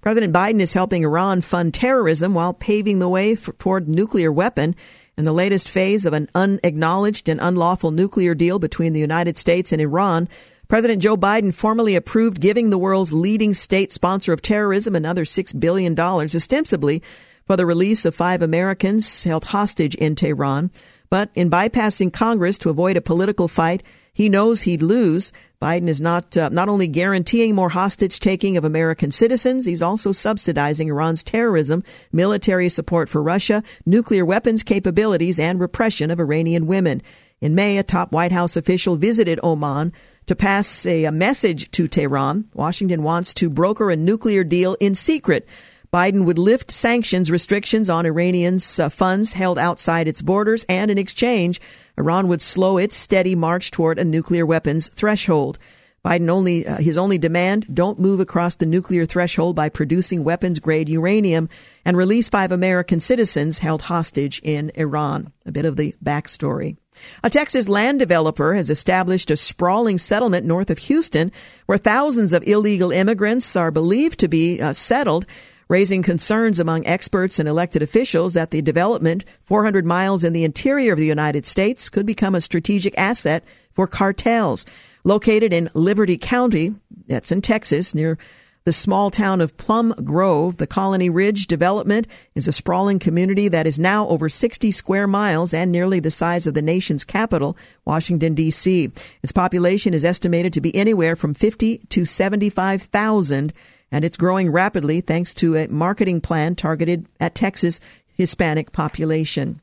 [0.00, 4.74] President Biden is helping Iran fund terrorism while paving the way for, toward nuclear weapon
[5.18, 9.72] in the latest phase of an unacknowledged and unlawful nuclear deal between the United States
[9.72, 10.28] and Iran,
[10.68, 15.58] President Joe Biden formally approved giving the world's leading state sponsor of terrorism another $6
[15.58, 17.02] billion, ostensibly
[17.46, 20.70] for the release of five Americans held hostage in Tehran.
[21.08, 23.82] But in bypassing Congress to avoid a political fight,
[24.16, 25.30] he knows he'd lose.
[25.60, 30.10] Biden is not uh, not only guaranteeing more hostage taking of American citizens, he's also
[30.10, 37.02] subsidizing Iran's terrorism, military support for Russia, nuclear weapons capabilities, and repression of Iranian women.
[37.42, 39.92] In May, a top White House official visited Oman
[40.24, 42.48] to pass a, a message to Tehran.
[42.54, 45.46] Washington wants to broker a nuclear deal in secret
[45.92, 50.98] Biden would lift sanctions restrictions on Iranians' uh, funds held outside its borders, and in
[50.98, 51.60] exchange,
[51.98, 55.58] Iran would slow its steady march toward a nuclear weapons threshold.
[56.04, 60.88] Biden only uh, his only demand: don't move across the nuclear threshold by producing weapons-grade
[60.88, 61.48] uranium,
[61.84, 65.32] and release five American citizens held hostage in Iran.
[65.46, 66.76] A bit of the backstory.
[67.24, 71.32] A Texas land developer has established a sprawling settlement north of Houston
[71.66, 75.26] where thousands of illegal immigrants are believed to be uh, settled,
[75.68, 80.92] raising concerns among experts and elected officials that the development, 400 miles in the interior
[80.92, 84.64] of the United States, could become a strategic asset for cartels.
[85.04, 86.74] Located in Liberty County,
[87.06, 88.18] that's in Texas, near
[88.66, 93.64] the small town of Plum Grove, the Colony Ridge development is a sprawling community that
[93.64, 98.34] is now over 60 square miles and nearly the size of the nation's capital, Washington,
[98.34, 98.90] D.C.
[99.22, 103.52] Its population is estimated to be anywhere from 50 to 75,000,
[103.96, 107.80] and it's growing rapidly thanks to a marketing plan targeted at Texas
[108.12, 109.62] Hispanic population.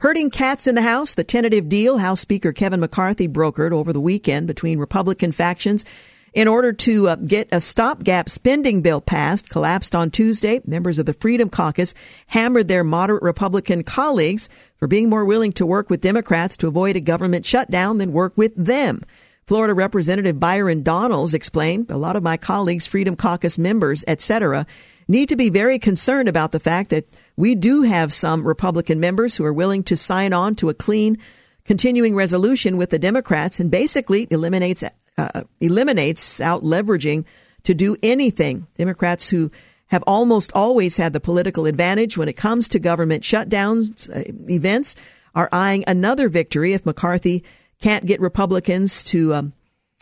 [0.00, 4.02] Herding cats in the House, the tentative deal House Speaker Kevin McCarthy brokered over the
[4.02, 5.86] weekend between Republican factions
[6.34, 10.60] in order to uh, get a stopgap spending bill passed, collapsed on Tuesday.
[10.66, 11.94] Members of the Freedom Caucus
[12.26, 16.96] hammered their moderate Republican colleagues for being more willing to work with Democrats to avoid
[16.96, 19.00] a government shutdown than work with them.
[19.48, 24.66] Florida Representative Byron Donalds explained, a lot of my colleagues, Freedom Caucus members, etc.,
[25.08, 29.38] need to be very concerned about the fact that we do have some Republican members
[29.38, 31.16] who are willing to sign on to a clean
[31.64, 34.84] continuing resolution with the Democrats and basically eliminates
[35.16, 37.24] uh, eliminates out leveraging
[37.62, 38.66] to do anything.
[38.76, 39.50] Democrats who
[39.86, 44.94] have almost always had the political advantage when it comes to government shutdowns uh, events
[45.34, 47.42] are eyeing another victory if McCarthy
[47.80, 49.52] can't get Republicans to um,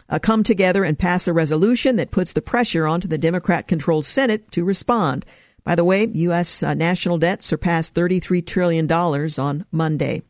[0.09, 4.05] uh, come together and pass a resolution that puts the pressure onto the Democrat controlled
[4.05, 5.25] Senate to respond.
[5.65, 6.63] By the way, U.S.
[6.63, 10.23] Uh, national debt surpassed $33 trillion on Monday.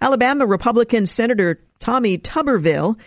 [0.00, 2.98] Alabama Republican Senator Tommy Tuberville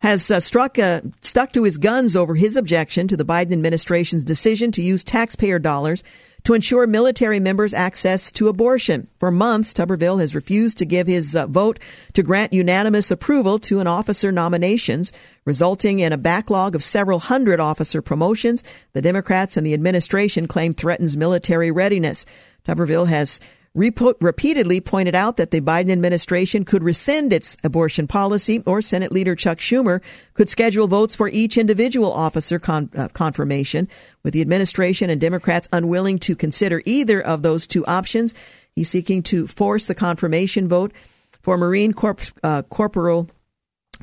[0.00, 4.24] has uh, struck uh, stuck to his guns over his objection to the Biden administration's
[4.24, 6.04] decision to use taxpayer dollars
[6.48, 9.06] to ensure military members access to abortion.
[9.20, 11.78] For months, Tuberville has refused to give his uh, vote
[12.14, 15.12] to grant unanimous approval to an officer nominations,
[15.44, 18.64] resulting in a backlog of several hundred officer promotions.
[18.94, 22.24] The Democrats and the administration claim threatens military readiness.
[22.66, 23.40] Tuberville has
[23.78, 29.36] repeatedly pointed out that the Biden administration could rescind its abortion policy, or Senate Leader
[29.36, 30.02] Chuck Schumer
[30.34, 33.88] could schedule votes for each individual officer con- uh, confirmation.
[34.22, 38.34] With the administration and Democrats unwilling to consider either of those two options,
[38.74, 40.92] he's seeking to force the confirmation vote
[41.40, 43.30] for Marine Corp- uh, Corporal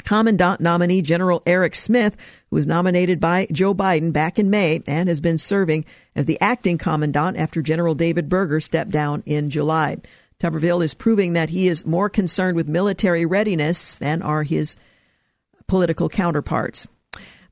[0.04, 2.18] Commandant nominee General Eric Smith,
[2.50, 5.86] who was nominated by Joe Biden back in May and has been serving
[6.16, 9.98] as the acting commandant after General David Berger stepped down in July.
[10.40, 14.76] Tuberville is proving that he is more concerned with military readiness than are his
[15.68, 16.90] political counterparts.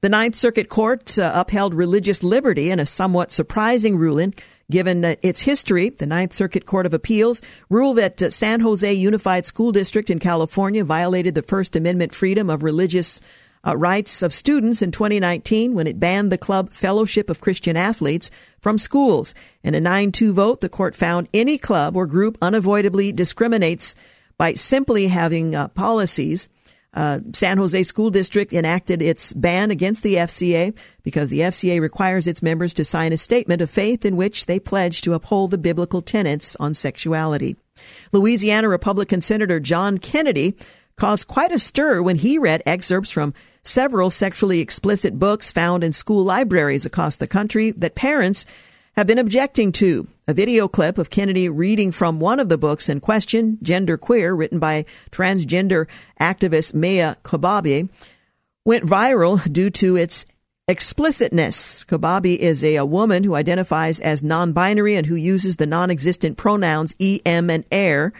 [0.01, 4.33] The Ninth Circuit Court uh, upheld religious liberty in a somewhat surprising ruling
[4.73, 9.45] Given its history, the Ninth Circuit Court of Appeals ruled that uh, San Jose Unified
[9.45, 13.21] School District in California violated the First Amendment freedom of religious
[13.63, 18.31] uh, rights of students in 2019 when it banned the club Fellowship of Christian Athletes
[18.61, 19.35] from schools.
[19.61, 23.95] In a 9-2 vote, the court found any club or group unavoidably discriminates
[24.39, 26.49] by simply having uh, policies
[26.93, 32.27] uh, San Jose School District enacted its ban against the FCA because the FCA requires
[32.27, 35.57] its members to sign a statement of faith in which they pledge to uphold the
[35.57, 37.55] biblical tenets on sexuality.
[38.11, 40.55] Louisiana Republican Senator John Kennedy
[40.95, 43.33] caused quite a stir when he read excerpts from
[43.63, 48.45] several sexually explicit books found in school libraries across the country that parents
[48.95, 50.07] have been objecting to.
[50.25, 54.33] A video clip of Kennedy reading from one of the books in question, Gender Queer,
[54.33, 55.87] written by transgender
[56.19, 57.89] activist Maia Kobabe,
[58.63, 60.25] went viral due to its
[60.67, 61.83] explicitness.
[61.83, 66.95] Kobabe is a, a woman who identifies as non-binary and who uses the non-existent pronouns
[67.01, 68.13] em and er.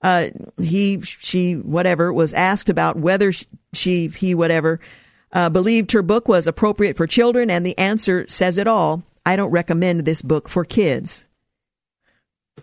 [0.00, 0.26] Uh,
[0.58, 3.32] he, she, whatever, was asked about whether
[3.72, 4.78] she, he, whatever,
[5.32, 9.02] uh, believed her book was appropriate for children, and the answer says it all.
[9.24, 11.26] I don't recommend this book for kids.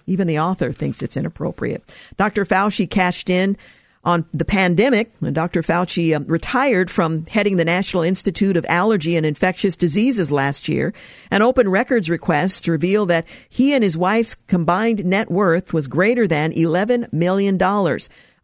[0.05, 1.83] Even the author thinks it's inappropriate.
[2.17, 2.45] Dr.
[2.45, 3.57] Fauci cashed in
[4.03, 5.11] on the pandemic.
[5.19, 5.61] Dr.
[5.61, 10.93] Fauci uh, retired from heading the National Institute of Allergy and Infectious Diseases last year.
[11.31, 16.27] An open records request revealed that he and his wife's combined net worth was greater
[16.27, 17.57] than $11 million.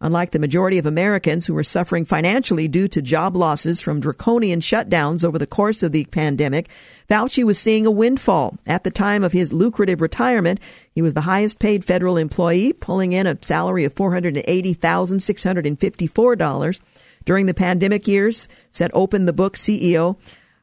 [0.06, 4.60] Unlike the majority of Americans who were suffering financially due to job losses from draconian
[4.60, 6.70] shutdowns over the course of the pandemic,
[7.10, 8.56] Fauci was seeing a windfall.
[8.68, 10.60] At the time of his lucrative retirement,
[10.92, 16.82] he was the highest paid federal employee, pulling in a salary of $480,654.
[17.26, 20.18] During the pandemic years, said Open the Book CEO,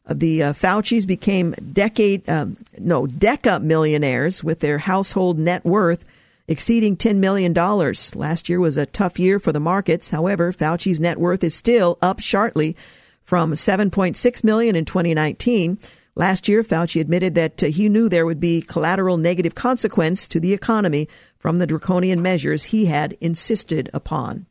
[0.08, 6.04] the uh, Fauci's became decade, um, no, deca millionaires with their household net worth
[6.52, 7.52] exceeding $10 million.
[7.52, 10.10] Last year was a tough year for the markets.
[10.10, 12.76] However, Fauci's net worth is still up sharply
[13.22, 15.78] from 7.6 million in 2019.
[16.14, 20.38] Last year, Fauci admitted that uh, he knew there would be collateral negative consequence to
[20.38, 24.46] the economy from the draconian measures he had insisted upon.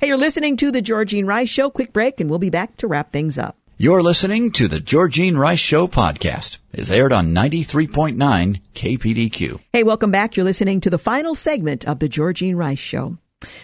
[0.00, 1.70] Hey, you're listening to the Georgene Rice Show.
[1.70, 3.56] Quick break, and we'll be back to wrap things up.
[3.82, 6.58] You're listening to the Georgene Rice Show podcast.
[6.70, 9.58] It's aired on 93.9 KPDQ.
[9.72, 10.36] Hey, welcome back.
[10.36, 13.16] You're listening to the final segment of the Georgene Rice Show.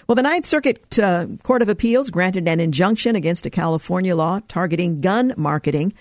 [0.09, 4.41] Well, the Ninth Circuit uh, Court of Appeals granted an injunction against a California law
[4.49, 5.93] targeting gun marketing.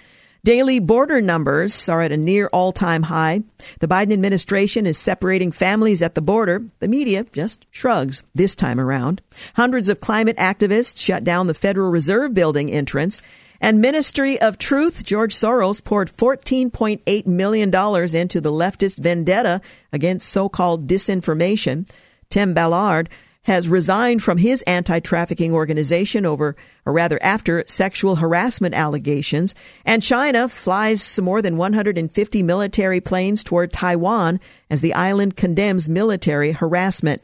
[0.46, 3.44] Daily border numbers are at a near all time high.
[3.82, 6.64] The Biden administration is separating families at the border.
[6.80, 9.22] The media just shrugs this time around.
[9.58, 13.22] Hundreds of climate activists shut down the Federal Reserve Building entrance.
[13.62, 20.50] And Ministry of Truth, George Soros poured $14.8 million into the leftist vendetta against so
[20.50, 21.90] called disinformation.
[22.30, 23.10] Tim Ballard
[23.46, 29.56] has resigned from his anti trafficking organization over, or rather after, sexual harassment allegations.
[29.86, 34.40] And China flies more than 150 military planes toward Taiwan
[34.70, 37.22] as the island condemns military harassment.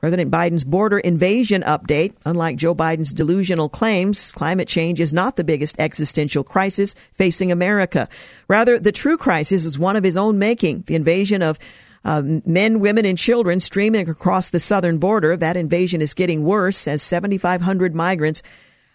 [0.00, 2.14] President Biden's border invasion update.
[2.24, 8.08] Unlike Joe Biden's delusional claims, climate change is not the biggest existential crisis facing America.
[8.48, 11.58] Rather, the true crisis is one of his own making the invasion of
[12.02, 15.36] uh, men, women, and children streaming across the southern border.
[15.36, 18.42] That invasion is getting worse as 7,500 migrants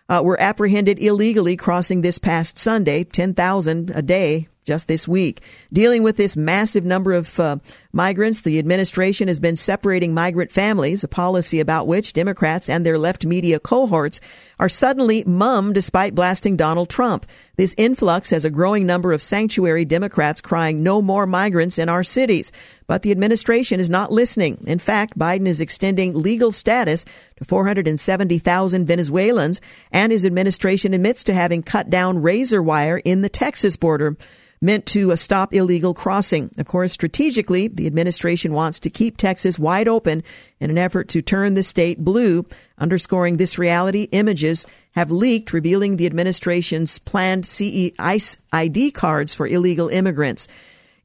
[0.09, 5.41] uh, were apprehended illegally crossing this past Sunday, 10,000 a day just this week.
[5.71, 7.57] Dealing with this massive number of uh,
[7.95, 12.99] migrants, the administration has been separating migrant families, a policy about which Democrats and their
[12.99, 14.19] left media cohorts
[14.59, 17.25] are suddenly mum despite blasting Donald Trump.
[17.55, 22.03] This influx has a growing number of sanctuary Democrats crying no more migrants in our
[22.03, 22.51] cities.
[22.85, 24.63] But the administration is not listening.
[24.67, 27.05] In fact, Biden is extending legal status
[27.37, 33.29] to 470,000 Venezuelans, and his administration admits to having cut down razor wire in the
[33.29, 34.17] Texas border
[34.61, 36.49] meant to stop illegal crossing.
[36.57, 40.23] Of course, strategically, the administration wants to keep Texas wide open
[40.59, 42.45] in an effort to turn the state blue.
[42.77, 49.47] Underscoring this reality, images have leaked revealing the administration's planned CE ICE ID cards for
[49.47, 50.47] illegal immigrants.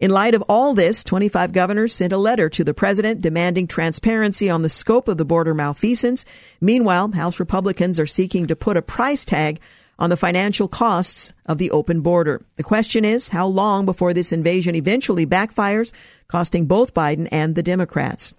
[0.00, 4.48] In light of all this, 25 governors sent a letter to the president demanding transparency
[4.48, 6.24] on the scope of the border malfeasance.
[6.58, 9.60] Meanwhile, House Republicans are seeking to put a price tag
[10.00, 12.40] on the financial costs of the open border.
[12.56, 15.92] The question is how long before this invasion eventually backfires,
[16.26, 18.34] costing both Biden and the Democrats.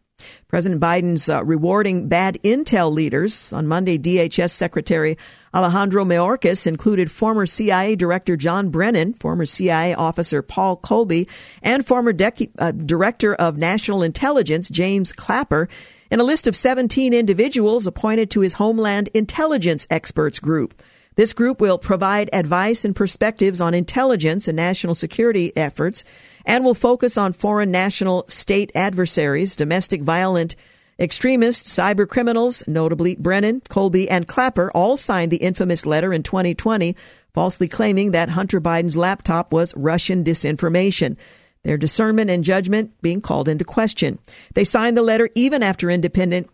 [0.47, 3.51] President Biden's uh, rewarding bad intel leaders.
[3.53, 5.18] On Monday, DHS Secretary
[5.53, 11.30] Alejandro Mayorkas included former CIA Director John Brennan, former CIA officer Paul Kolbe,
[11.62, 12.14] and former
[12.59, 15.68] uh, Director of National Intelligence James Clapper
[16.09, 20.82] in a list of 17 individuals appointed to his Homeland Intelligence Experts Group.
[21.16, 26.05] This group will provide advice and perspectives on intelligence and national security efforts
[26.45, 30.55] and will focus on foreign national state adversaries, domestic violent
[30.97, 36.95] extremists, cyber criminals, notably Brennan, Kolbe, and Clapper, all signed the infamous letter in 2020,
[37.34, 41.18] falsely claiming that Hunter Biden's laptop was Russian disinformation.
[41.64, 44.20] Their discernment and judgment being called into question.
[44.53, 46.49] They signed the letter even after independent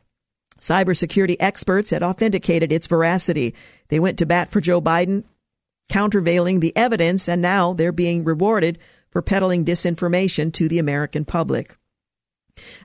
[0.60, 3.54] Cybersecurity experts had authenticated its veracity.
[3.90, 5.24] They went to bat for Joe Biden,
[5.90, 8.78] countervailing the evidence, and now they're being rewarded
[9.10, 11.76] for peddling disinformation to the American public.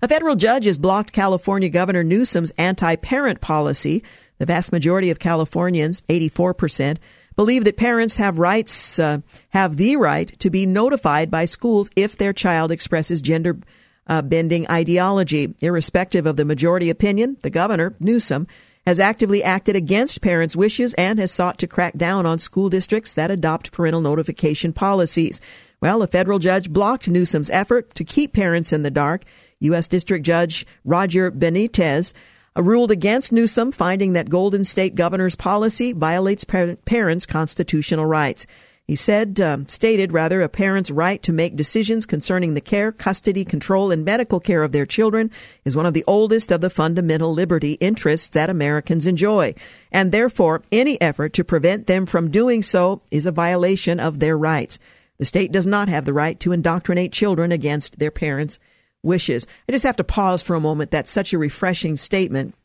[0.03, 4.03] A federal judge has blocked California Governor Newsom's anti parent policy.
[4.39, 6.99] The vast majority of Californians, 84%,
[7.37, 9.21] believe that parents have rights, uh,
[9.51, 13.59] have the right to be notified by schools if their child expresses gender
[14.07, 15.55] uh, bending ideology.
[15.61, 18.47] Irrespective of the majority opinion, the governor, Newsom,
[18.87, 23.15] has actively acted against parents' wishes and has sought to crack down on school districts
[23.15, 25.41] that adopt parental notification policies.
[25.81, 29.25] Well, a federal judge blocked Newsom's effort to keep parents in the dark.
[29.61, 29.87] U.S.
[29.87, 32.13] District Judge Roger Benitez
[32.57, 38.47] uh, ruled against Newsom, finding that Golden State governor's policy violates parents' constitutional rights.
[38.89, 43.45] He said, um, stated rather, a parent's right to make decisions concerning the care, custody,
[43.45, 45.31] control, and medical care of their children
[45.65, 49.55] is one of the oldest of the fundamental liberty interests that Americans enjoy.
[49.93, 54.37] And therefore, any effort to prevent them from doing so is a violation of their
[54.37, 54.81] rights.
[55.19, 58.59] The state does not have the right to indoctrinate children against their parents'
[59.05, 59.47] wishes.
[59.69, 60.91] I just have to pause for a moment.
[60.91, 62.57] That's such a refreshing statement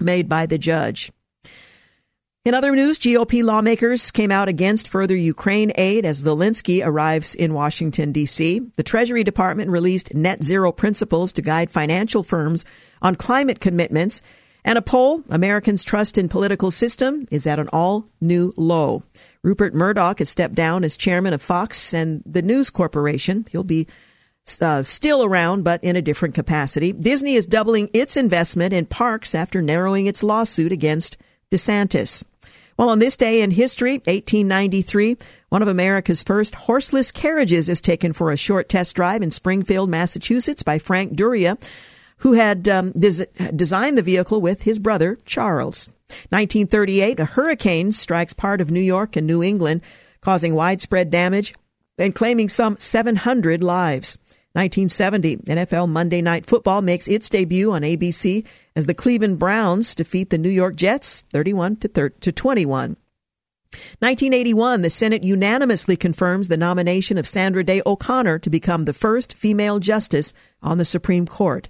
[0.00, 1.12] made by the judge.
[2.44, 7.54] In other news, GOP lawmakers came out against further Ukraine aid as Zelensky arrives in
[7.54, 8.58] Washington, D.C.
[8.76, 12.66] The Treasury Department released net zero principles to guide financial firms
[13.00, 14.20] on climate commitments.
[14.62, 19.04] And a poll, Americans' trust in political system is at an all new low.
[19.42, 23.46] Rupert Murdoch has stepped down as chairman of Fox and the News Corporation.
[23.52, 23.86] He'll be
[24.60, 26.92] uh, still around, but in a different capacity.
[26.92, 31.16] Disney is doubling its investment in parks after narrowing its lawsuit against
[31.50, 32.24] DeSantis.
[32.76, 35.16] Well, on this day in history, 1893,
[35.48, 39.88] one of America's first horseless carriages is taken for a short test drive in Springfield,
[39.88, 41.56] Massachusetts by Frank Duryea,
[42.18, 45.88] who had um, des- designed the vehicle with his brother, Charles.
[46.30, 49.80] 1938, a hurricane strikes part of New York and New England,
[50.20, 51.54] causing widespread damage
[51.96, 54.18] and claiming some 700 lives.
[54.54, 60.30] 1970, NFL Monday Night Football makes its debut on ABC as the Cleveland Browns defeat
[60.30, 62.96] the New York Jets 31 to, 21.
[63.98, 69.34] 1981, the Senate unanimously confirms the nomination of Sandra Day O'Connor to become the first
[69.34, 70.32] female justice
[70.62, 71.68] on the Supreme Court.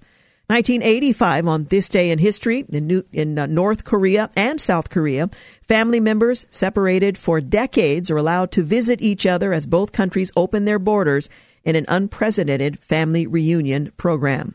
[0.49, 5.31] 1985, on this day in history, in, New, in uh, North Korea and South Korea,
[5.63, 10.67] family members separated for decades are allowed to visit each other as both countries open
[10.67, 11.31] their borders
[11.65, 14.55] in an unprecedented family reunion program.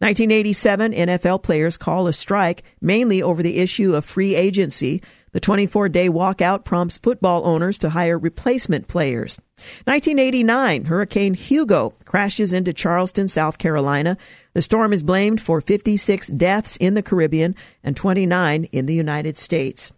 [0.00, 5.02] 1987, NFL players call a strike mainly over the issue of free agency.
[5.32, 9.38] The 24 day walkout prompts football owners to hire replacement players.
[9.84, 14.16] 1989, Hurricane Hugo crashes into Charleston, South Carolina.
[14.54, 17.54] The storm is blamed for 56 deaths in the Caribbean
[17.84, 19.92] and 29 in the United States.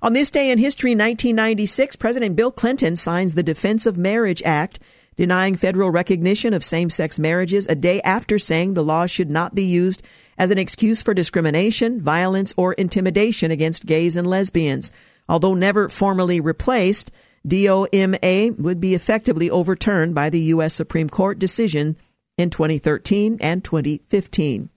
[0.00, 4.78] On this day in history, 1996, President Bill Clinton signs the Defense of Marriage Act
[5.16, 9.54] denying federal recognition of same sex marriages a day after saying the law should not
[9.54, 10.02] be used
[10.36, 14.92] as an excuse for discrimination, violence, or intimidation against gays and lesbians.
[15.28, 17.10] Although never formally replaced,
[17.46, 20.74] DOMA would be effectively overturned by the U.S.
[20.74, 21.96] Supreme Court decision
[22.38, 24.70] in 2013 and 2015.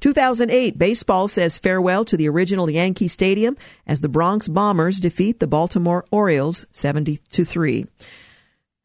[0.00, 3.56] 2008, baseball says farewell to the original Yankee Stadium
[3.86, 7.86] as the Bronx Bombers defeat the Baltimore Orioles 70 to 3.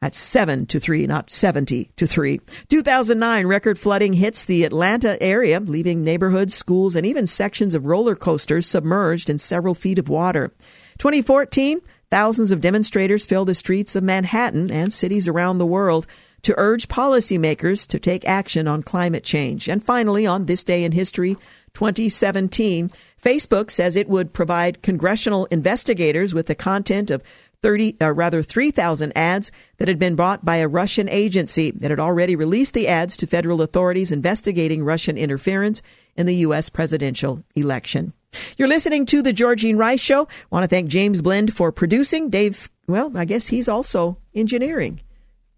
[0.06, 2.40] That's 7 to 3, not 70 to 3.
[2.70, 8.16] 2009 record flooding hits the Atlanta area, leaving neighborhoods, schools, and even sections of roller
[8.16, 10.54] coasters submerged in several feet of water.
[11.00, 16.06] 2014 thousands of demonstrators filled the streets of Manhattan and cities around the world
[16.44, 19.68] to urge policymakers to take action on climate change.
[19.68, 21.36] And finally, on this day in history,
[21.74, 22.90] 2017,
[23.22, 27.24] Facebook says it would provide congressional investigators with the content of
[27.66, 31.90] 30, or uh, rather 3,000 ads that had been bought by a Russian agency that
[31.90, 35.82] had already released the ads to federal authorities investigating Russian interference
[36.16, 36.70] in the U.S.
[36.70, 38.14] presidential election.
[38.56, 40.28] You're listening to the Georgene Rice Show.
[40.52, 42.30] Want to thank James Blend for producing.
[42.30, 45.02] Dave, well, I guess he's also engineering.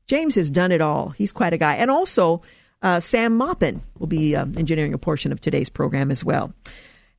[0.07, 1.09] James has done it all.
[1.09, 1.75] He's quite a guy.
[1.75, 2.41] And also,
[2.81, 6.53] uh, Sam Maupin will be uh, engineering a portion of today's program as well.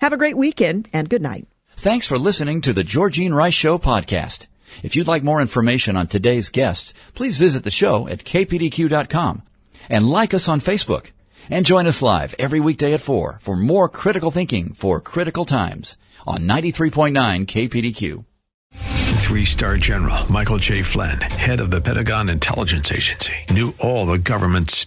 [0.01, 1.47] Have a great weekend and good night.
[1.77, 4.47] Thanks for listening to the Georgene Rice Show podcast.
[4.83, 9.43] If you'd like more information on today's guests, please visit the show at kpdq.com
[9.89, 11.11] and like us on Facebook.
[11.51, 15.97] And join us live every weekday at 4 for more critical thinking for critical times
[16.27, 18.25] on 93.9 KPDQ.
[19.19, 20.83] Three star general Michael J.
[20.83, 24.87] Flynn, head of the Pentagon Intelligence Agency, knew all the government's